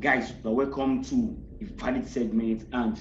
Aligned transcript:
guys, 0.00 0.32
welcome 0.44 1.02
to 1.02 1.36
the 1.58 1.64
valid 1.74 2.06
segment, 2.06 2.68
and 2.72 2.96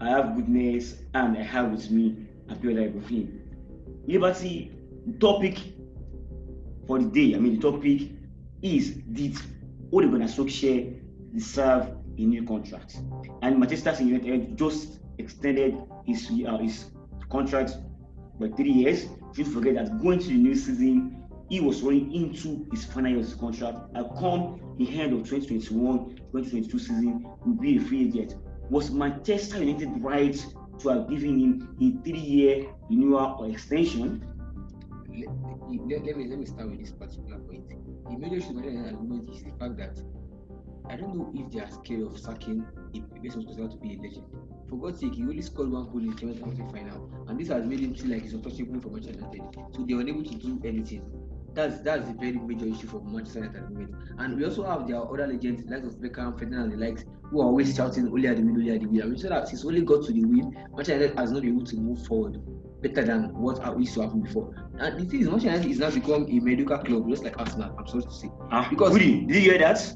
I 0.00 0.08
have 0.08 0.34
goodness, 0.34 0.94
and 1.12 1.36
I 1.36 1.42
have 1.42 1.70
with 1.70 1.90
me 1.90 2.16
Abiola 2.48 2.86
Ibrahim. 2.86 3.42
Liberty 4.06 4.72
topic 5.18 5.58
for 6.86 6.98
the 6.98 7.04
day. 7.04 7.36
I 7.36 7.38
mean, 7.38 7.60
the 7.60 7.70
topic 7.70 8.08
is 8.62 8.92
did 9.12 9.36
Ole 9.92 10.08
Gunnar 10.08 10.28
Solskjaer 10.28 10.98
deserve 11.34 11.88
a 12.16 12.22
new 12.22 12.46
contract? 12.46 12.96
And 13.42 13.60
Manchester 13.60 14.02
United 14.02 14.56
just 14.56 15.00
extended 15.18 15.76
his 16.06 16.30
uh, 16.48 16.56
his 16.56 16.86
contract 17.28 17.76
by 18.38 18.48
three 18.48 18.72
years. 18.72 19.04
Don't 19.34 19.44
forget 19.44 19.74
that 19.74 20.00
going 20.00 20.18
to 20.20 20.26
the 20.28 20.34
new 20.38 20.54
season, 20.54 21.19
he 21.50 21.60
was 21.60 21.82
running 21.82 22.14
into 22.14 22.64
his 22.70 22.84
final 22.84 23.10
year 23.10 23.20
of 23.20 23.26
his 23.26 23.34
contract. 23.34 23.78
And 23.94 24.08
come 24.18 24.60
the 24.78 24.88
end 25.00 25.12
of 25.12 25.28
2021-2022 25.28 26.70
season, 26.70 27.26
will 27.44 27.54
be 27.54 27.76
a 27.76 27.80
free 27.80 28.06
agent. 28.06 28.36
Was 28.70 28.90
Manchester 28.92 29.62
United 29.62 29.90
right 30.00 30.46
to 30.78 30.88
have 30.88 31.10
given 31.10 31.40
him 31.40 31.76
a 31.82 32.02
three-year 32.04 32.68
renewal 32.88 33.36
or 33.40 33.50
extension? 33.50 34.24
Let, 35.08 36.04
let, 36.04 36.16
me 36.16 36.28
let 36.28 36.38
me 36.38 36.46
start 36.46 36.70
with 36.70 36.80
this 36.80 36.92
particular 36.92 37.38
point. 37.40 37.68
The 37.68 38.16
major 38.16 38.36
issue 38.36 38.56
argument 38.56 39.28
is 39.28 39.42
the 39.42 39.50
fact 39.58 39.76
that 39.78 40.00
I 40.88 40.96
don't 40.96 41.14
know 41.14 41.32
if 41.34 41.52
they 41.52 41.60
are 41.60 41.70
scared 41.70 42.02
of 42.02 42.18
sacking 42.18 42.64
a 42.94 43.00
person 43.00 43.42
who's 43.42 43.56
considered 43.56 43.72
to 43.72 43.76
be 43.76 43.94
a 43.94 44.02
legend. 44.02 44.24
For 44.68 44.76
God's 44.76 45.00
sake, 45.00 45.14
he 45.14 45.22
only 45.22 45.42
scored 45.42 45.70
one 45.70 45.84
goal 45.86 45.98
in 45.98 46.10
the 46.10 46.16
Champions 46.16 46.72
final, 46.72 47.10
and 47.28 47.38
this 47.38 47.48
has 47.48 47.64
made 47.66 47.80
him 47.80 47.94
feel 47.94 48.12
like 48.12 48.22
he's 48.22 48.34
untouchable 48.34 48.80
for 48.80 48.88
Manchester 48.88 49.20
United. 49.20 49.42
So 49.74 49.84
they 49.84 49.94
were 49.94 50.00
unable 50.00 50.24
to 50.24 50.34
do 50.34 50.60
anything. 50.64 51.19
That's 51.54 51.80
that's 51.80 52.08
a 52.08 52.12
very 52.12 52.32
major 52.38 52.66
issue 52.66 52.86
for 52.86 53.00
Manchester 53.00 53.40
United 53.40 53.58
at 53.58 53.68
the 53.68 53.74
moment. 53.74 53.94
And 54.18 54.36
we 54.36 54.44
also 54.44 54.64
have 54.64 54.86
their 54.86 55.02
other 55.02 55.26
legends, 55.26 55.64
like 55.68 55.82
of 55.82 55.96
Beckham, 55.96 56.38
Ferdinand, 56.38 56.72
and 56.72 56.72
the 56.72 56.76
likes, 56.76 57.04
who 57.30 57.40
are 57.40 57.46
always 57.46 57.74
shouting 57.74 58.06
only 58.06 58.28
at 58.28 58.36
the 58.36 58.42
middle, 58.42 58.60
only 58.60 58.72
at 58.74 58.80
the 58.80 58.86
middle. 58.86 59.02
And 59.02 59.12
we 59.12 59.20
said 59.20 59.32
that 59.32 59.48
since 59.48 59.64
only 59.64 59.82
got 59.82 60.04
to 60.06 60.12
the 60.12 60.24
win, 60.24 60.52
Manchester 60.70 60.94
United 60.94 61.18
has 61.18 61.32
not 61.32 61.42
been 61.42 61.56
able 61.56 61.66
to 61.66 61.76
move 61.76 62.06
forward 62.06 62.40
better 62.82 63.04
than 63.04 63.34
what 63.34 63.78
used 63.78 63.94
to 63.94 64.02
happen 64.02 64.22
before. 64.22 64.54
And 64.78 64.98
the 64.98 65.04
thing 65.04 65.20
is, 65.20 65.26
Manchester 65.28 65.50
United 65.50 65.70
is 65.70 65.78
now 65.78 65.90
become 65.90 66.24
a 66.24 66.40
mediocre 66.40 66.78
club, 66.78 67.08
just 67.08 67.24
like 67.24 67.38
Arsenal. 67.38 67.74
I'm 67.78 67.86
sorry 67.86 68.04
to 68.04 68.12
say. 68.12 68.30
Ah, 68.50 68.66
because 68.70 68.94
really, 68.94 69.26
did 69.26 69.36
you 69.36 69.50
hear 69.50 69.58
that? 69.58 69.94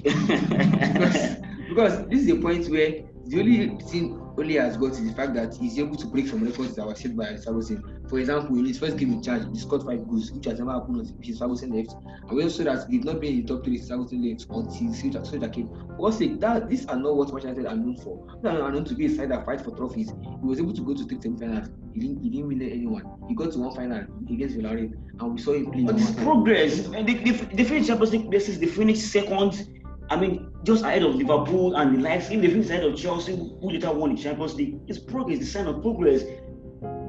because, 0.02 1.36
because 1.68 2.08
this 2.08 2.22
is 2.22 2.30
a 2.30 2.36
point 2.36 2.68
where 2.70 3.02
the 3.26 3.38
only 3.38 3.78
thing 3.84 4.20
Ole 4.40 4.54
has 4.54 4.76
got 4.78 4.92
is 4.92 5.06
the 5.06 5.12
fact 5.14 5.34
that 5.34 5.54
he's 5.54 5.78
able 5.78 5.96
to 5.96 6.06
break 6.06 6.26
some 6.26 6.42
records 6.42 6.74
that 6.76 6.86
were 6.86 6.94
set 6.94 7.14
by 7.14 7.36
Ferguson. 7.36 7.84
For 8.08 8.18
example, 8.18 8.58
in 8.58 8.64
his 8.64 8.78
first 8.78 8.96
game 8.96 9.12
in 9.12 9.22
charge, 9.22 9.42
he 9.52 9.58
scored 9.58 9.82
five 9.82 10.08
goals, 10.08 10.32
which 10.32 10.46
has 10.46 10.58
never 10.58 10.72
happened 10.72 11.12
since 11.22 11.38
Ferguson 11.38 11.72
left. 11.72 11.94
And 12.22 12.30
we 12.30 12.44
also 12.44 12.64
that 12.64 12.88
he 12.88 12.98
did 12.98 13.06
not 13.06 13.20
be 13.20 13.28
in 13.28 13.42
the 13.42 13.54
top 13.54 13.64
three 13.64 13.76
since 13.76 13.90
Ferguson 13.90 14.28
left 14.28 14.46
until 14.48 15.12
Solskjaer 15.12 15.52
came. 15.52 15.68
For 15.68 15.96
God's 15.96 16.18
sake, 16.18 16.40
that 16.40 16.70
these 16.70 16.86
are 16.86 16.96
not 16.96 17.16
what 17.16 17.32
Manchester 17.32 17.60
United 17.60 17.66
are 17.66 17.76
known 17.76 17.96
for. 17.98 18.26
They 18.42 18.48
are 18.48 18.72
known 18.72 18.84
to 18.86 18.94
be 18.94 19.06
a 19.06 19.10
side 19.10 19.30
that 19.30 19.44
fight 19.44 19.60
for 19.60 19.76
trophies. 19.76 20.08
He 20.08 20.46
was 20.46 20.58
able 20.58 20.72
to 20.72 20.82
go 20.82 20.94
to 20.94 21.04
three 21.04 21.20
semi-finals. 21.20 21.68
He 21.92 22.00
didn't, 22.00 22.22
he 22.22 22.30
didn't 22.30 22.48
win 22.48 22.62
anyone. 22.62 23.04
He 23.28 23.34
got 23.34 23.52
to 23.52 23.58
one 23.58 23.74
final 23.74 24.06
against 24.30 24.56
Villarreal, 24.56 24.92
and 25.20 25.34
we 25.34 25.40
saw 25.40 25.52
him 25.52 25.70
play. 25.70 25.84
But 25.84 26.00
it's 26.00 26.12
progress. 26.12 26.88
Eh, 26.94 27.02
they, 27.02 27.14
they, 27.14 27.30
they 27.32 27.64
finished 27.64 27.88
Champions 27.88 28.12
League 28.12 28.30
basis. 28.30 28.58
They 28.58 28.66
finished 28.66 29.02
second 29.02 29.66
I 30.10 30.16
mean, 30.16 30.49
just 30.64 30.84
ahead 30.84 31.02
of 31.02 31.14
Liverpool 31.14 31.74
and 31.76 31.96
the 31.96 32.02
likes, 32.02 32.30
even 32.30 32.42
the 32.42 32.48
finish 32.48 32.70
ahead 32.70 32.84
of 32.84 32.96
Chelsea, 32.96 33.36
who 33.36 33.70
later 33.70 33.92
won 33.92 34.14
the 34.14 34.22
Champions 34.22 34.54
League. 34.54 34.80
It's 34.88 34.98
progress, 34.98 35.38
the 35.38 35.46
sign 35.46 35.66
of 35.66 35.80
progress. 35.80 36.22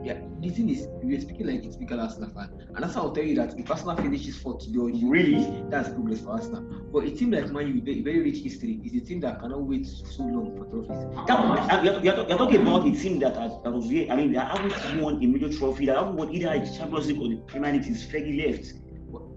Yeah, 0.04 0.20
the 0.40 0.50
thing 0.50 0.70
is, 0.70 0.88
we 1.04 1.16
are 1.16 1.22
speaking 1.22 1.46
like 1.46 1.64
it's 1.64 1.76
typical 1.76 2.00
Arsenal 2.00 2.32
fan, 2.32 2.50
and 2.74 2.84
that's 2.84 2.96
how 2.96 3.04
I'll 3.04 3.12
tell 3.12 3.24
you 3.24 3.36
that 3.36 3.60
if 3.60 3.70
Arsenal 3.70 3.96
finishes 3.96 4.36
fourth 4.40 4.64
today, 4.64 4.80
really, 5.04 5.64
that's 5.70 5.90
progress 5.90 6.22
for 6.22 6.32
Arsenal. 6.32 6.64
But 6.92 7.04
a 7.04 7.12
team 7.12 7.32
like 7.32 7.52
Man 7.52 7.68
U, 7.68 7.76
with 7.76 7.86
very, 7.86 8.02
very 8.02 8.20
rich 8.22 8.40
history, 8.40 8.82
is 8.84 9.00
a 9.00 9.06
team 9.06 9.20
that 9.20 9.40
cannot 9.40 9.62
wait 9.62 9.86
so 9.86 10.24
long 10.24 10.58
for 10.58 10.66
trophies. 10.66 11.28
That, 11.28 11.40
uh, 11.40 11.84
you're, 11.84 12.00
you're, 12.02 12.28
you're, 12.28 12.38
talking 12.38 12.62
about 12.64 12.88
a 12.88 12.92
team 12.92 13.20
that 13.20 13.38
has, 13.38 13.52
that 13.64 13.72
was, 13.72 13.86
I 13.86 14.16
mean, 14.16 14.34
they 14.34 14.40
haven't 14.40 15.02
won 15.02 15.24
a 15.24 15.28
major 15.28 15.56
trophy, 15.56 15.86
they 15.86 15.94
haven't 15.94 16.16
won 16.16 16.34
either 16.34 16.58
the 16.58 16.76
Champions 16.76 17.08
League 17.08 17.22
or 17.22 17.30
the 17.30 17.36
Premier 17.46 17.74
League 17.74 17.84
since 17.84 18.04
Fergie 18.04 18.44
left. 18.44 18.74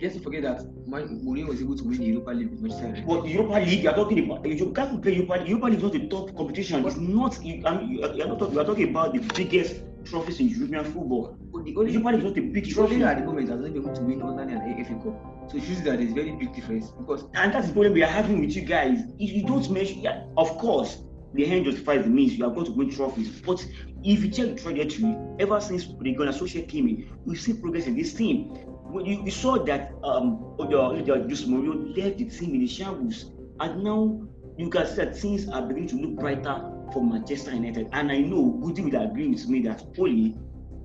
Let's 0.00 0.18
forget 0.18 0.42
that 0.42 0.62
Mourinho 0.86 1.48
was 1.48 1.60
able 1.60 1.76
to 1.76 1.84
win 1.84 1.98
the 1.98 2.04
Europa 2.04 2.30
League 2.30 2.50
with 2.50 2.60
Manchester 2.60 2.86
United. 2.86 3.06
But 3.06 3.26
Europa 3.26 3.54
League, 3.54 3.82
you're 3.82 3.94
talking 3.94 4.18
about 4.24 4.46
you 4.46 4.72
can't 4.72 4.90
compare 4.90 5.12
Europa 5.12 5.34
League. 5.34 5.48
Europa 5.48 5.66
League 5.66 5.76
is 5.78 5.82
not 5.82 5.92
the 5.92 6.08
top 6.08 6.36
competition. 6.36 6.82
But 6.82 6.92
it's 6.92 7.00
not. 7.00 7.44
You, 7.44 7.62
I 7.66 7.78
mean, 7.78 7.98
you're 8.14 8.28
not 8.28 8.38
talking. 8.38 8.54
You're 8.54 8.64
talking 8.64 8.90
about 8.90 9.12
the 9.14 9.20
biggest 9.34 9.82
trophies 10.04 10.40
in 10.40 10.48
European 10.48 10.84
football. 10.84 11.36
But 11.52 11.64
the 11.64 11.76
only 11.76 11.92
Europa 11.92 12.10
League 12.10 12.18
is 12.18 12.24
not 12.24 12.38
a 12.38 12.40
big 12.40 12.70
trophy 12.70 13.02
at 13.02 13.18
the 13.18 13.24
moment. 13.24 13.48
Has 13.48 13.60
not 13.60 13.72
been 13.72 13.82
able 13.82 13.94
to 13.94 14.02
win 14.02 14.22
only 14.22 14.42
an 14.42 14.84
FA 14.84 14.94
Cup. 14.94 15.50
So 15.50 15.56
it 15.56 15.64
shows 15.64 15.82
that 15.82 15.98
there's 15.98 16.12
very 16.12 16.32
big 16.32 16.54
difference 16.54 16.90
because. 16.90 17.24
And 17.34 17.52
that's 17.52 17.68
the 17.68 17.72
problem 17.72 17.94
we 17.94 18.02
are 18.02 18.06
having 18.06 18.40
with 18.40 18.54
you 18.54 18.62
guys. 18.62 19.00
If 19.18 19.32
you 19.32 19.46
don't 19.46 19.68
mention, 19.70 20.00
yeah, 20.00 20.24
of 20.36 20.56
course, 20.58 20.98
the 21.32 21.46
end 21.46 21.64
justifies 21.64 22.04
the 22.04 22.10
means. 22.10 22.34
You 22.34 22.46
are 22.46 22.50
going 22.50 22.66
to 22.66 22.72
win 22.72 22.90
trophies, 22.90 23.28
but 23.40 23.64
if 24.04 24.22
you 24.22 24.30
check 24.30 24.54
the 24.54 24.62
trajectory, 24.62 25.16
ever 25.40 25.60
since 25.60 25.86
the 25.86 26.12
Gunnar 26.12 26.32
Solskjaer 26.32 26.68
came 26.68 26.88
in, 26.88 27.10
we've 27.24 27.40
seen 27.40 27.60
progress 27.60 27.86
in 27.86 27.96
this 27.96 28.12
team 28.12 28.54
you, 29.02 29.24
you 29.24 29.30
saw 29.30 29.58
that 29.64 29.92
um 30.02 30.54
Jose 30.58 31.46
Mourinho 31.46 31.96
left 31.96 32.18
the 32.18 32.28
team 32.28 32.54
in 32.54 32.60
the 32.60 32.66
shambles, 32.66 33.26
and 33.60 33.82
now 33.82 34.20
you 34.56 34.70
can 34.70 34.86
see 34.86 34.96
that 34.96 35.16
things 35.16 35.48
are 35.48 35.62
beginning 35.62 35.88
to 35.88 35.96
look 35.96 36.16
brighter 36.16 36.70
for 36.92 37.02
Manchester 37.02 37.54
United. 37.54 37.88
And 37.92 38.12
I 38.12 38.18
know 38.18 38.50
Goody 38.62 38.82
will 38.82 39.02
agree 39.02 39.28
with 39.28 39.48
me 39.48 39.62
that 39.62 39.82
Ole 39.98 40.38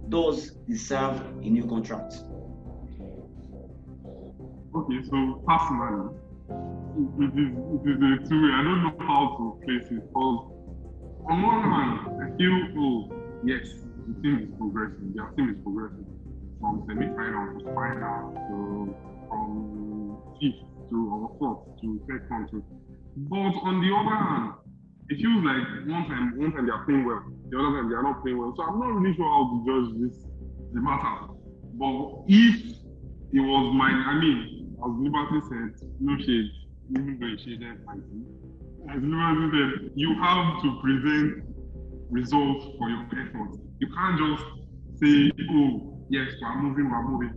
does 0.10 0.52
deserve 0.68 1.22
a 1.42 1.50
new 1.50 1.66
contract. 1.68 2.16
Okay, 4.76 5.00
so 5.10 5.44
personally, 5.48 6.16
it 7.20 7.34
is 7.38 7.52
it 7.74 7.90
is 7.90 7.98
a 7.98 8.30
two 8.30 8.42
way. 8.42 8.52
I 8.54 8.64
don't 8.64 8.84
know 8.84 8.96
how 9.06 9.36
to 9.38 9.66
place 9.66 9.86
it 9.92 10.02
because 10.08 10.52
on 11.30 11.42
one 11.44 11.64
hand, 11.64 12.00
I 12.24 12.38
feel 12.38 12.58
oh 12.78 13.12
yes, 13.44 13.68
the 14.08 14.14
team 14.22 14.50
is 14.50 14.58
progressing, 14.58 15.14
their 15.14 15.30
team 15.36 15.50
is 15.50 15.62
progressing 15.64 16.09
from 16.60 16.84
semi-final 16.88 17.60
to 17.60 17.66
final 17.74 18.34
to 18.48 18.96
from 19.28 20.18
fifth 20.40 20.62
to 20.90 20.98
or 21.14 21.36
fourth 21.40 21.82
to 21.82 22.02
second 22.08 22.50
to. 22.52 22.64
But 23.30 23.54
on 23.64 23.82
the 23.82 23.92
other 23.96 24.16
hand, 24.16 24.54
it 25.10 25.18
feels 25.18 25.44
like 25.44 25.66
one 25.88 26.06
time 26.08 26.38
one 26.38 26.52
time 26.52 26.66
they 26.66 26.72
are 26.72 26.86
playing 26.86 27.06
well, 27.06 27.24
the 27.50 27.58
other 27.58 27.78
time 27.78 27.90
they 27.90 27.96
are 27.96 28.04
not 28.04 28.22
playing 28.22 28.38
well. 28.38 28.54
So 28.56 28.64
I'm 28.64 28.80
not 28.80 28.94
really 28.94 29.16
sure 29.16 29.26
how 29.26 29.50
to 29.50 29.58
judge 29.66 29.90
this 30.02 30.26
the 30.74 30.82
matter. 30.82 31.34
But 31.74 32.26
if 32.28 32.76
it 33.32 33.40
was 33.40 33.74
my, 33.76 33.90
I 33.90 34.20
mean, 34.20 34.76
as 34.84 34.92
Liberty 35.00 35.40
said, 35.50 35.90
no 36.00 36.18
shade, 36.18 36.50
even 36.92 37.18
though 37.20 37.28
it 37.28 37.40
shaded 37.40 37.86
my 37.86 37.94
team. 37.94 38.26
As 38.90 39.02
Liberty 39.02 39.48
said, 39.54 39.92
you 39.96 40.14
have 40.22 40.62
to 40.64 40.80
present 40.82 41.44
results 42.10 42.66
for 42.78 42.90
your 42.90 43.06
effort. 43.14 43.60
You 43.80 43.88
can't 43.94 44.18
just 44.20 44.44
say, 45.02 45.32
oh, 45.52 45.99
yes, 46.10 46.28
we're 46.42 46.62
moving, 46.62 46.90
we're 46.90 47.04
moving. 47.04 47.34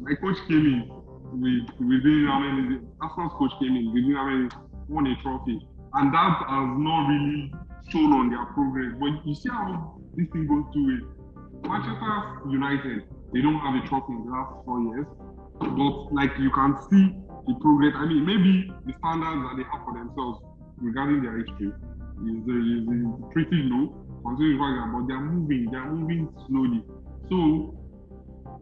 My 0.00 0.14
coach 0.14 0.36
came 0.48 0.66
in 0.66 0.90
with 1.32 1.66
within 1.80 2.26
how 2.28 2.38
many 2.38 2.78
Arsenal's 3.00 3.32
coach 3.38 3.52
came 3.60 3.74
in 3.76 3.92
within 3.94 4.14
how 4.14 4.26
many 4.26 4.48
won 4.88 5.06
a 5.06 5.14
trophy. 5.22 5.58
And 5.94 6.12
that 6.12 6.44
has 6.48 6.68
not 6.78 7.08
really 7.08 7.52
shown 7.90 8.12
on 8.12 8.30
their 8.30 8.44
progress. 8.52 8.92
But 8.98 9.26
you 9.26 9.34
see 9.34 9.48
how 9.48 9.98
this 10.14 10.26
thing 10.32 10.46
goes 10.46 10.66
through 10.72 10.98
it. 10.98 11.04
Manchester 11.66 12.50
United, 12.50 13.02
they 13.32 13.40
don't 13.40 13.58
have 13.58 13.74
a 13.74 13.82
trophy 13.88 14.12
in 14.12 14.26
the 14.26 14.30
last 14.30 14.64
four 14.64 14.82
years. 14.92 15.06
But 15.58 16.12
like 16.12 16.36
you 16.38 16.50
can 16.50 16.76
see 16.90 17.16
the 17.46 17.54
progress. 17.62 17.94
I 17.96 18.06
mean, 18.06 18.26
maybe 18.26 18.70
the 18.84 18.92
standards 18.98 19.40
that 19.46 19.54
they 19.56 19.66
have 19.70 19.82
for 19.86 19.94
themselves 19.94 20.42
regarding 20.78 21.22
their 21.22 21.38
history 21.38 21.72
is, 21.72 22.42
is, 22.44 22.84
is 22.90 23.06
pretty 23.32 23.64
low, 23.72 23.94
but 24.22 24.36
they're 25.08 25.20
moving, 25.20 25.70
they're 25.70 25.86
moving 25.86 26.28
slowly. 26.46 26.82
So 27.30 27.85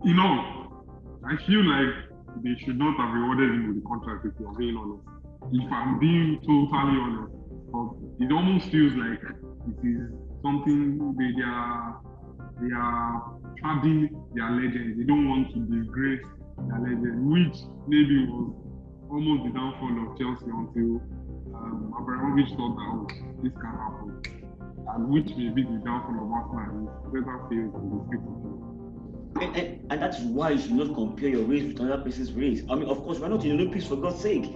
you 0.04 0.14
know, 0.14 0.84
I 1.24 1.36
feel 1.46 1.64
like 1.64 1.94
they 2.42 2.54
should 2.64 2.78
not 2.78 2.96
have 2.98 3.14
rewarded 3.14 3.50
him 3.50 3.68
with 3.68 3.82
the 3.82 3.88
contract 3.88 4.26
if 4.26 4.32
you're 4.38 4.52
being 4.52 4.76
honest. 4.76 5.02
If 5.52 5.72
I'm 5.72 5.98
being 5.98 6.38
totally 6.40 7.00
honest, 7.00 7.32
it 8.20 8.32
almost 8.32 8.68
feels 8.68 8.92
like 8.94 9.20
it 9.24 9.80
is 9.86 10.12
something 10.42 11.16
they, 11.16 11.32
they 11.32 11.48
are 11.48 12.00
they 12.60 12.72
are 12.76 13.40
padding 13.62 14.12
their 14.34 14.50
legends. 14.50 14.98
They 14.98 15.04
don't 15.04 15.28
want 15.28 15.52
to 15.54 15.60
disgrace 15.72 16.22
their 16.68 16.80
legends, 16.80 17.24
which 17.24 17.56
maybe 17.88 18.28
was 18.28 18.52
almost 19.10 19.44
the 19.44 19.52
downfall 19.56 20.04
of 20.04 20.18
Chelsea 20.20 20.52
until 20.52 21.00
um, 21.56 21.94
Abramovich 21.98 22.52
thought 22.56 22.76
that 22.76 22.92
oh, 22.92 23.06
this 23.42 23.52
can 23.56 23.72
happen, 23.72 24.20
and 24.94 25.08
which 25.08 25.28
may 25.36 25.48
be 25.48 25.64
the 25.64 25.80
downfall 25.80 26.20
of 26.20 26.30
Arsenal. 26.30 26.92
Better 27.08 27.40
fails 27.48 27.72
than 27.72 27.88
the 27.88 28.04
people. 28.12 28.73
And, 29.40 29.56
and, 29.56 29.86
and, 29.90 30.02
that's 30.02 30.20
why 30.20 30.50
you 30.50 30.60
should 30.60 30.72
not 30.72 30.94
compare 30.94 31.28
your 31.28 31.42
race 31.42 31.64
with 31.64 31.80
another 31.80 32.02
person's 32.02 32.32
race. 32.32 32.62
I 32.70 32.74
mean, 32.76 32.88
of 32.88 33.02
course, 33.02 33.18
we're 33.18 33.28
not 33.28 33.42
in 33.44 33.48
the 33.48 33.62
Olympics 33.62 33.86
for 33.86 33.96
God's 33.96 34.20
sake. 34.20 34.54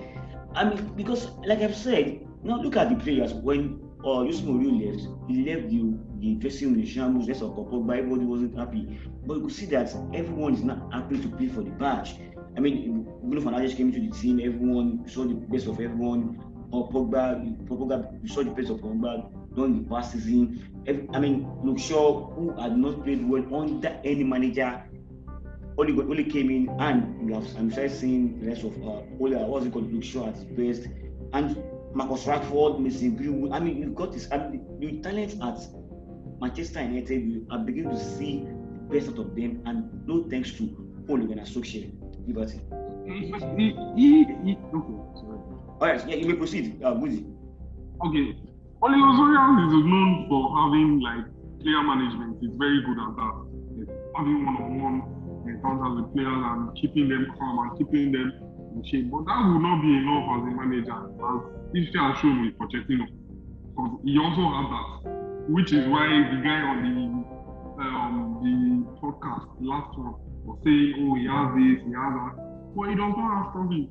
I 0.54 0.64
mean, 0.64 0.92
because 0.94 1.30
like 1.46 1.60
I've 1.60 1.76
said, 1.76 2.26
now 2.42 2.60
look 2.60 2.76
at 2.76 2.88
the 2.88 2.96
players. 2.96 3.34
When 3.34 3.80
uh, 4.04 4.24
Jose 4.24 4.42
Mourinho 4.42 4.92
left, 4.92 5.08
he 5.28 5.44
left 5.44 5.68
the 5.70 5.98
the 6.20 6.34
dressing 6.34 6.70
room 6.70 6.80
in 6.80 6.86
shambles, 6.86 7.26
just 7.26 7.42
of 7.42 7.50
Pogba, 7.50 7.98
everybody 7.98 8.24
wasn't 8.24 8.56
happy. 8.56 8.98
But 9.26 9.34
you 9.34 9.42
could 9.42 9.52
see 9.52 9.66
that 9.66 9.94
everyone 10.14 10.54
is 10.54 10.64
not 10.64 10.92
happy 10.92 11.20
to 11.20 11.28
play 11.28 11.48
for 11.48 11.62
the 11.62 11.70
badge. 11.70 12.16
I 12.56 12.60
mean, 12.60 13.04
Bruno 13.22 13.40
Fernandes 13.40 13.76
came 13.76 13.92
into 13.92 14.00
the 14.00 14.10
team, 14.10 14.40
everyone 14.40 15.06
saw 15.08 15.24
the 15.24 15.34
best 15.34 15.66
of 15.66 15.80
everyone. 15.80 16.40
Or 16.70 16.88
Pogba, 16.90 17.66
Pogba, 17.66 18.22
you 18.22 18.28
saw 18.28 18.42
the 18.42 18.50
pace 18.50 18.68
of 18.70 18.80
Pogba 18.80 19.30
during 19.54 19.82
the 19.82 19.88
past 19.88 20.12
season. 20.12 20.82
Every, 20.86 21.08
I 21.14 21.18
mean, 21.18 21.48
Luke 21.62 21.78
Shaw, 21.78 22.30
who 22.30 22.54
had 22.60 22.76
not 22.76 23.04
played 23.04 23.26
well 23.28 23.44
under 23.54 23.98
any 24.04 24.24
manager, 24.24 24.82
only 25.78 25.94
got, 25.94 26.06
only 26.06 26.24
came 26.24 26.50
in 26.50 26.68
and 26.80 27.32
have 27.32 27.46
I'm 27.56 27.70
sure 27.70 27.88
seeing 27.88 28.40
the 28.40 28.48
rest 28.48 28.64
of 28.64 28.76
uh, 28.82 29.02
Ole, 29.20 29.46
what's 29.46 29.66
it 29.66 29.72
called, 29.72 29.92
Luke 29.92 30.04
Shaw 30.04 30.28
at 30.28 30.34
his 30.34 30.44
best, 30.44 30.88
and 31.32 31.62
Marcus 31.94 32.24
Rashford, 32.24 32.80
Mason 32.80 33.16
Greenwood. 33.16 33.52
I 33.52 33.60
mean, 33.60 33.78
you've 33.78 33.94
got 33.94 34.12
this. 34.12 34.28
I 34.30 34.38
mean, 34.38 34.66
the 34.78 35.00
talent 35.00 35.34
at 35.42 35.58
Manchester 36.40 36.82
United, 36.82 37.22
you 37.22 37.46
are 37.50 37.58
beginning 37.58 37.90
to 37.90 38.04
see 38.04 38.44
the 38.44 38.94
best 38.94 39.08
out 39.08 39.18
of 39.18 39.34
them, 39.34 39.62
and 39.66 40.06
no 40.06 40.24
thanks 40.28 40.52
to 40.52 40.64
Ole 41.08 41.26
Gunnar 41.26 41.44
Solskjaer. 41.44 41.90
Liberty. 42.26 42.60
All 45.80 45.86
right, 45.86 46.08
yeah, 46.08 46.16
you 46.16 46.26
may 46.26 46.34
proceed, 46.34 46.82
uh, 46.82 46.90
Muzi. 46.94 47.22
Okay. 48.04 48.34
Ole 48.82 48.98
Gunnar 48.98 49.66
is 49.66 49.72
known 49.86 50.26
for 50.28 50.50
having 50.58 50.98
like 50.98 51.22
player 51.62 51.82
management. 51.82 52.38
He's 52.40 52.50
very 52.58 52.82
good 52.82 52.98
at 52.98 53.14
that. 53.14 53.34
Having 54.16 54.46
one-on-one 54.46 55.46
encounters 55.46 56.02
with 56.02 56.14
players 56.14 56.42
and 56.50 56.74
keeping 56.74 57.08
them 57.08 57.30
calm 57.38 57.58
and 57.62 57.78
keeping 57.78 58.10
them 58.10 58.32
in 58.74 58.82
shape. 58.90 59.10
But 59.10 59.26
that 59.26 59.38
would 59.46 59.62
not 59.62 59.78
be 59.82 59.94
enough 60.02 60.26
as 60.34 60.42
a 60.46 60.52
manager, 60.58 60.98
as 60.98 61.78
Issue 61.78 61.98
has 61.98 62.18
shown 62.18 62.42
with 62.42 62.58
Pochettino. 62.58 63.06
Because 63.70 64.02
he 64.02 64.18
also 64.18 64.50
had 64.50 64.66
that, 64.74 64.90
which 65.46 65.70
is 65.72 65.86
why 65.86 66.10
the 66.10 66.42
guy 66.42 66.58
on 66.58 66.78
the 66.82 67.06
um, 67.78 68.42
the 68.42 68.82
podcast, 68.98 69.46
last 69.62 69.94
one, 69.96 70.18
was 70.42 70.58
saying, 70.66 71.06
oh, 71.06 71.14
he 71.14 71.30
has 71.30 71.54
this, 71.54 71.86
he 71.86 71.94
has 71.94 72.10
that. 72.18 72.34
But 72.74 72.90
he 72.90 72.94
does 72.98 73.14
not 73.14 73.30
have 73.30 73.52
trophies. 73.54 73.86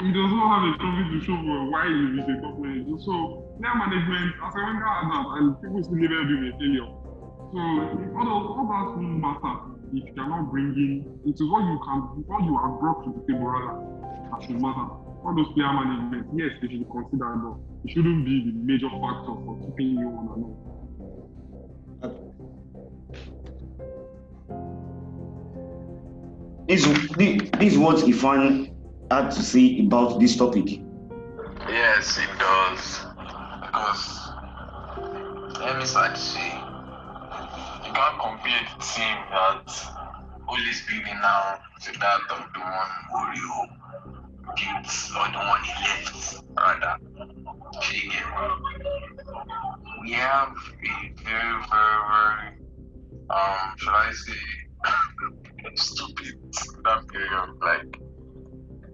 He 0.00 0.10
does 0.12 0.30
not 0.34 0.48
have 0.50 0.64
a 0.68 0.78
trophy 0.78 1.04
to 1.12 1.18
show 1.24 1.36
for 1.38 1.70
why 1.70 1.86
he 1.86 2.18
is 2.18 2.26
a 2.26 2.40
top 2.42 2.58
manager. 2.58 2.98
So, 2.98 3.46
player 3.60 3.74
management, 3.78 4.34
as 4.42 4.54
a 4.54 4.58
Wenger 4.58 4.90
has 4.90 5.06
that, 5.06 5.26
and 5.38 5.54
people 5.62 5.82
still 5.86 6.02
label 6.02 6.26
him 6.26 6.50
a 6.50 6.52
failure. 6.58 6.90
So, 7.54 7.60
all, 8.18 8.58
all 8.58 8.66
that 8.66 8.98
won't 8.98 9.22
matter 9.22 9.74
if 9.94 10.16
you 10.16 10.22
are 10.22 10.28
not 10.28 10.50
bringing, 10.50 11.06
it 11.24 11.34
is 11.34 11.46
what 11.46 11.62
you 11.62 11.78
can, 11.86 11.98
what 12.26 12.42
you 12.42 12.58
have 12.58 12.80
brought 12.80 13.04
to 13.04 13.14
the 13.14 13.22
table 13.30 13.46
rather, 13.46 13.78
that 14.30 14.42
should 14.42 14.60
matter. 14.60 14.90
All 15.22 15.34
those 15.36 15.52
player 15.54 15.72
management, 15.72 16.26
yes, 16.34 16.50
they 16.60 16.68
should 16.68 16.82
be 16.82 16.90
considered, 16.90 17.38
but 17.38 17.54
it 17.84 17.94
shouldn't 17.94 18.26
be 18.26 18.50
the 18.50 18.52
major 18.58 18.90
factor 18.90 19.38
for 19.46 19.54
keeping 19.62 19.94
you 19.94 20.08
on 20.10 20.26
and 20.34 20.42
on. 20.42 20.74
This, 26.66 26.84
this, 27.16 27.50
this 27.58 27.72
is 27.74 27.78
what 27.78 27.96
Ifan 27.98 28.73
had 29.14 29.30
to 29.30 29.42
say 29.44 29.78
about 29.78 30.18
this 30.18 30.36
topic. 30.36 30.80
Yes, 31.68 32.18
it 32.18 32.28
does. 32.36 33.00
Because 33.62 34.32
let 35.60 35.78
me 35.78 35.84
start 35.86 36.16
to 36.16 36.20
say, 36.20 36.50
you 37.86 37.92
can't 37.92 38.18
compare 38.18 38.60
the 38.66 38.82
team 38.82 39.16
that 39.30 39.70
always 40.48 40.82
building 40.88 41.20
now 41.22 41.58
to 41.82 41.92
that 42.00 42.20
of 42.30 42.42
the 42.54 42.60
one 42.60 42.92
Oreo 43.14 43.54
built 44.56 44.90
or 45.16 45.26
the 45.30 45.38
one 45.38 45.62
he 45.62 45.72
left, 45.84 46.42
rather. 46.58 46.96
We 50.02 50.10
have 50.12 50.48
a 50.48 50.82
very, 50.82 51.14
very, 51.24 51.58
very, 51.70 52.48
um, 53.30 53.74
should 53.76 53.94
I 53.94 54.12
say, 54.12 54.42
stupid 55.76 56.34
that 56.84 57.06
period. 57.08 57.50
Like, 57.62 58.00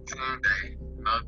is 0.08 0.76
not 0.98 1.22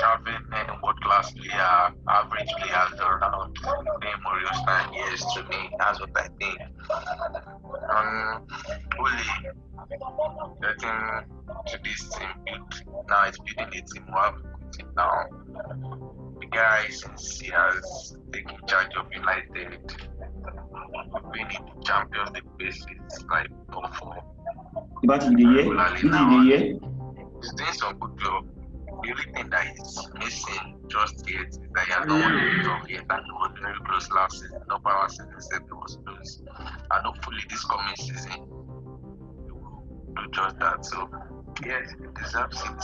having 0.00 0.42
any 0.54 0.78
world 0.82 1.00
class 1.02 1.32
player, 1.32 1.92
average 2.08 2.48
players 2.58 3.00
around 3.00 3.54
playing 3.54 4.20
Mourinho's 4.24 4.66
nine 4.66 4.92
years 4.94 5.24
to 5.34 5.42
me. 5.44 5.70
That's 5.78 6.00
what 6.00 6.10
I 6.16 6.28
think. 6.38 6.58
Um, 7.94 8.46
Uli 8.98 9.54
getting 10.62 11.26
to 11.66 11.78
this 11.84 12.08
team 12.08 12.28
build 12.44 13.08
now 13.08 13.24
it's 13.26 13.38
building 13.38 13.68
a 13.68 13.82
team 13.82 14.04
who 14.08 14.16
have 14.18 14.34
team 14.72 14.88
now. 14.96 15.26
The 16.40 16.46
guy 16.50 16.88
since 16.88 17.40
he 17.40 17.50
has 17.50 18.16
taken 18.32 18.56
charge 18.66 18.94
of 18.98 19.06
United, 19.12 19.78
in 21.34 21.48
the 21.48 21.84
Champions 21.84 22.30
League 22.34 22.58
basis 22.58 23.24
like 23.30 23.48
top 23.72 23.94
four. 23.96 24.16
About 25.04 25.24
in 25.24 25.34
the 25.34 25.42
year, 25.42 25.60
in 26.02 26.10
the 26.10 26.42
year, 26.44 26.78
He's 27.46 27.54
doing 27.54 27.72
some 27.74 27.98
good 27.98 28.18
job. 28.18 28.44
The 29.02 29.10
only 29.12 29.24
thing 29.34 29.50
that 29.50 29.66
is 29.78 30.08
missing 30.18 30.80
just 30.88 31.30
yet 31.30 31.46
is 31.48 31.58
that 31.74 31.84
he 31.86 31.92
has 31.92 32.06
not 32.06 32.20
won 32.20 32.34
a 32.34 32.62
job 32.64 32.88
yet 32.88 33.04
and 33.08 33.22
he 33.24 33.32
was 33.32 33.50
very 33.62 33.78
close 33.86 34.10
last 34.10 34.32
season. 34.40 34.58
Not 34.68 34.82
by 34.82 34.90
our 34.90 35.08
season, 35.08 35.32
said 35.40 35.60
he 35.64 35.72
was 35.72 35.98
close. 36.04 36.42
And 36.90 37.06
hopefully 37.06 37.38
this 37.48 37.64
coming 37.64 37.94
season 37.96 38.32
he 38.32 39.52
will 39.52 39.84
do 40.16 40.22
just 40.32 40.58
that. 40.58 40.84
So 40.84 41.08
yes, 41.64 41.90
he 41.92 42.06
deserves 42.22 42.60
it 42.62 42.82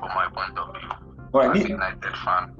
from 0.00 0.08
my 0.14 0.28
point 0.32 0.56
of 0.58 0.74
view. 0.74 0.90
All 1.34 1.40
right, 1.40 1.50
As 1.50 1.56
a 1.56 1.58
this- 1.60 1.68
United 1.68 2.16
fan. 2.24 2.54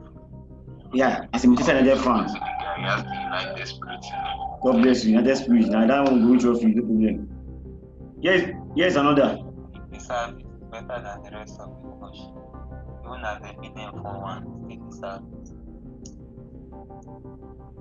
yeah, 0.93 1.25
as 1.33 1.45
a 1.45 1.49
Manchester 1.49 1.79
United 1.79 2.03
fan, 2.03 2.29
So 2.29 2.35
the 2.35 2.41
guy, 2.41 2.77
He 2.77 2.83
has 2.83 3.03
the 3.03 3.15
United 3.15 3.67
spirit 3.67 4.05
in 4.05 4.15
him. 4.15 4.39
God 4.63 4.83
bless 4.83 5.05
you. 5.05 5.11
United 5.13 5.37
Spirit. 5.37 5.67
Now 5.69 5.87
that 5.87 6.05
one 6.11 6.21
going 6.27 6.39
trophy, 6.41 6.67
no 6.67 6.83
problem. 6.83 7.29
Yes, 8.21 8.51
yes, 8.75 8.97
another. 8.97 9.39
He 9.91 9.97
deserves 9.99 10.39
it 10.41 10.47
better 10.70 11.03
than 11.03 11.23
the 11.23 11.31
rest 11.37 11.59
of 11.61 11.70
the 11.82 11.88
coach. 12.00 12.19
Even 13.05 13.25
as 13.25 13.43
they 13.43 13.56
beat 13.61 13.75
them 13.75 13.93
for 13.93 14.20
one, 14.20 14.69
they 14.69 14.76
deserve. 14.76 15.23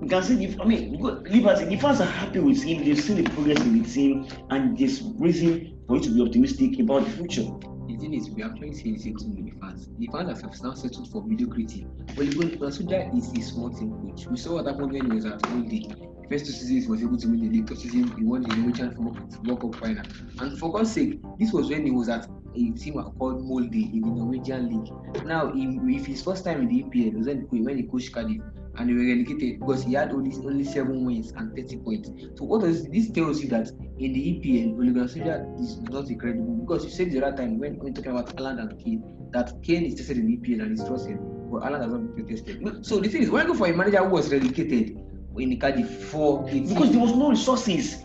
You 0.02 0.08
can 0.08 0.24
see, 0.24 0.46
the, 0.46 0.62
I 0.62 0.66
mean, 0.66 1.02
Liberty, 1.02 1.66
the 1.66 1.78
fans 1.78 2.02
are 2.02 2.06
happy 2.06 2.40
with 2.40 2.64
him. 2.64 2.86
They've 2.86 3.00
seen 3.00 3.24
the 3.24 3.30
progress 3.32 3.60
in 3.62 3.82
the 3.82 3.90
team, 3.90 4.28
and 4.50 4.78
there's 4.78 5.02
reason 5.18 5.80
for 5.88 5.98
you 5.98 6.04
to 6.04 6.10
be 6.14 6.22
optimistic 6.22 6.80
about 6.80 7.04
the 7.06 7.12
future. 7.12 7.44
The 7.88 7.98
thing 7.98 8.14
is, 8.14 8.30
we 8.30 8.44
are 8.44 8.54
saying 8.58 8.74
the 8.74 9.00
same 9.00 9.18
thing 9.18 9.36
with 9.36 9.54
the 9.54 9.60
fans. 9.60 9.90
The 9.98 10.08
fans 10.12 10.42
have 10.42 10.64
now 10.64 10.74
settled 10.76 11.10
for 11.10 11.24
mediocrity. 11.24 11.88
Well, 12.16 12.28
even 12.28 12.52
Masuda 12.60 13.18
is 13.18 13.32
a 13.32 13.42
small 13.42 13.70
team 13.70 13.92
coach. 14.02 14.28
We 14.28 14.38
saw 14.38 14.54
what 14.54 14.68
happened 14.68 14.92
when 14.92 15.10
he 15.10 15.16
was 15.16 15.26
at 15.26 15.42
Molde. 15.42 16.07
The 16.30 16.36
first 16.36 16.46
two 16.46 16.52
seasons, 16.52 16.86
he 16.86 16.92
was 16.92 17.02
able 17.02 17.18
to 17.18 17.28
win 17.28 17.42
the 17.42 17.50
league. 17.50 17.70
Third 17.70 17.78
season, 17.78 18.16
he 18.18 18.24
won 18.26 18.42
the 18.42 18.56
Norwegian 18.56 18.94
Football 18.96 19.58
Cup 19.58 19.76
final. 19.80 20.04
And 20.40 20.60
for 20.60 20.72
God's 20.74 20.92
sake, 20.92 21.20
this 21.40 21.54
was 21.54 21.70
when 21.70 21.86
he 21.86 21.92
was 21.92 22.10
at 22.10 22.28
a 22.54 22.72
team 22.72 23.02
called 23.18 23.46
Molde 23.46 23.74
in 23.74 24.02
the 24.02 24.10
Norwegian 24.10 24.68
league. 24.70 25.26
Now, 25.26 25.54
if, 25.56 26.06
his 26.06 26.22
first 26.22 26.44
time 26.44 26.62
in 26.62 26.68
the 26.68 26.84
EPL 26.84 27.18
was 27.18 27.28
when, 27.28 27.48
when 27.64 27.78
he 27.78 27.84
coached 27.84 28.12
Cardiff 28.12 28.42
and 28.78 28.90
they 28.90 28.94
were 28.94 29.08
relegated 29.08 29.60
because 29.60 29.84
he 29.84 29.94
had 29.94 30.12
only 30.12 30.36
only 30.46 30.64
seven 30.64 31.06
wins 31.06 31.32
and 31.36 31.56
30 31.56 31.78
points. 31.78 32.10
So 32.36 32.46
what 32.46 32.62
does 32.62 32.86
this 32.88 33.10
tells 33.10 33.42
you 33.42 33.50
that 33.50 33.70
in 33.98 34.14
the 34.14 34.20
EPL, 34.20 34.78
Ole 34.78 34.94
Gunnar 34.94 35.56
is 35.60 35.80
not 35.82 36.10
incredible 36.10 36.56
because 36.56 36.84
you 36.84 36.92
said 36.92 37.12
the 37.12 37.26
other 37.26 37.38
time 37.38 37.58
when, 37.58 37.80
when 37.80 37.94
talking 37.94 38.12
about 38.12 38.36
Haaland 38.36 38.60
and 38.60 38.84
Kane 38.84 39.04
that 39.32 39.62
Kane 39.64 39.86
is 39.86 39.96
tested 39.96 40.18
in 40.18 40.28
the 40.28 40.38
EPL 40.38 40.62
and 40.62 40.72
he's 40.72 40.88
trusted, 40.88 41.18
but 41.52 41.62
Haaland 41.64 41.82
has 41.84 41.92
not 41.92 42.16
been 42.16 42.28
tested. 42.28 42.86
So 42.86 43.00
the 43.00 43.10
thing 43.10 43.24
is, 43.24 43.32
why 43.32 43.46
go 43.46 43.54
for 43.54 43.68
a 43.68 43.74
manager 43.74 44.04
who 44.04 44.10
was 44.10 44.32
relegated 44.32 45.00
in 45.40 45.50
the 45.50 45.56
Cardiff 45.56 45.90
for? 46.06 46.44
Because 46.44 46.92
there 46.92 47.00
was 47.00 47.16
no 47.16 47.30
resources. 47.30 48.04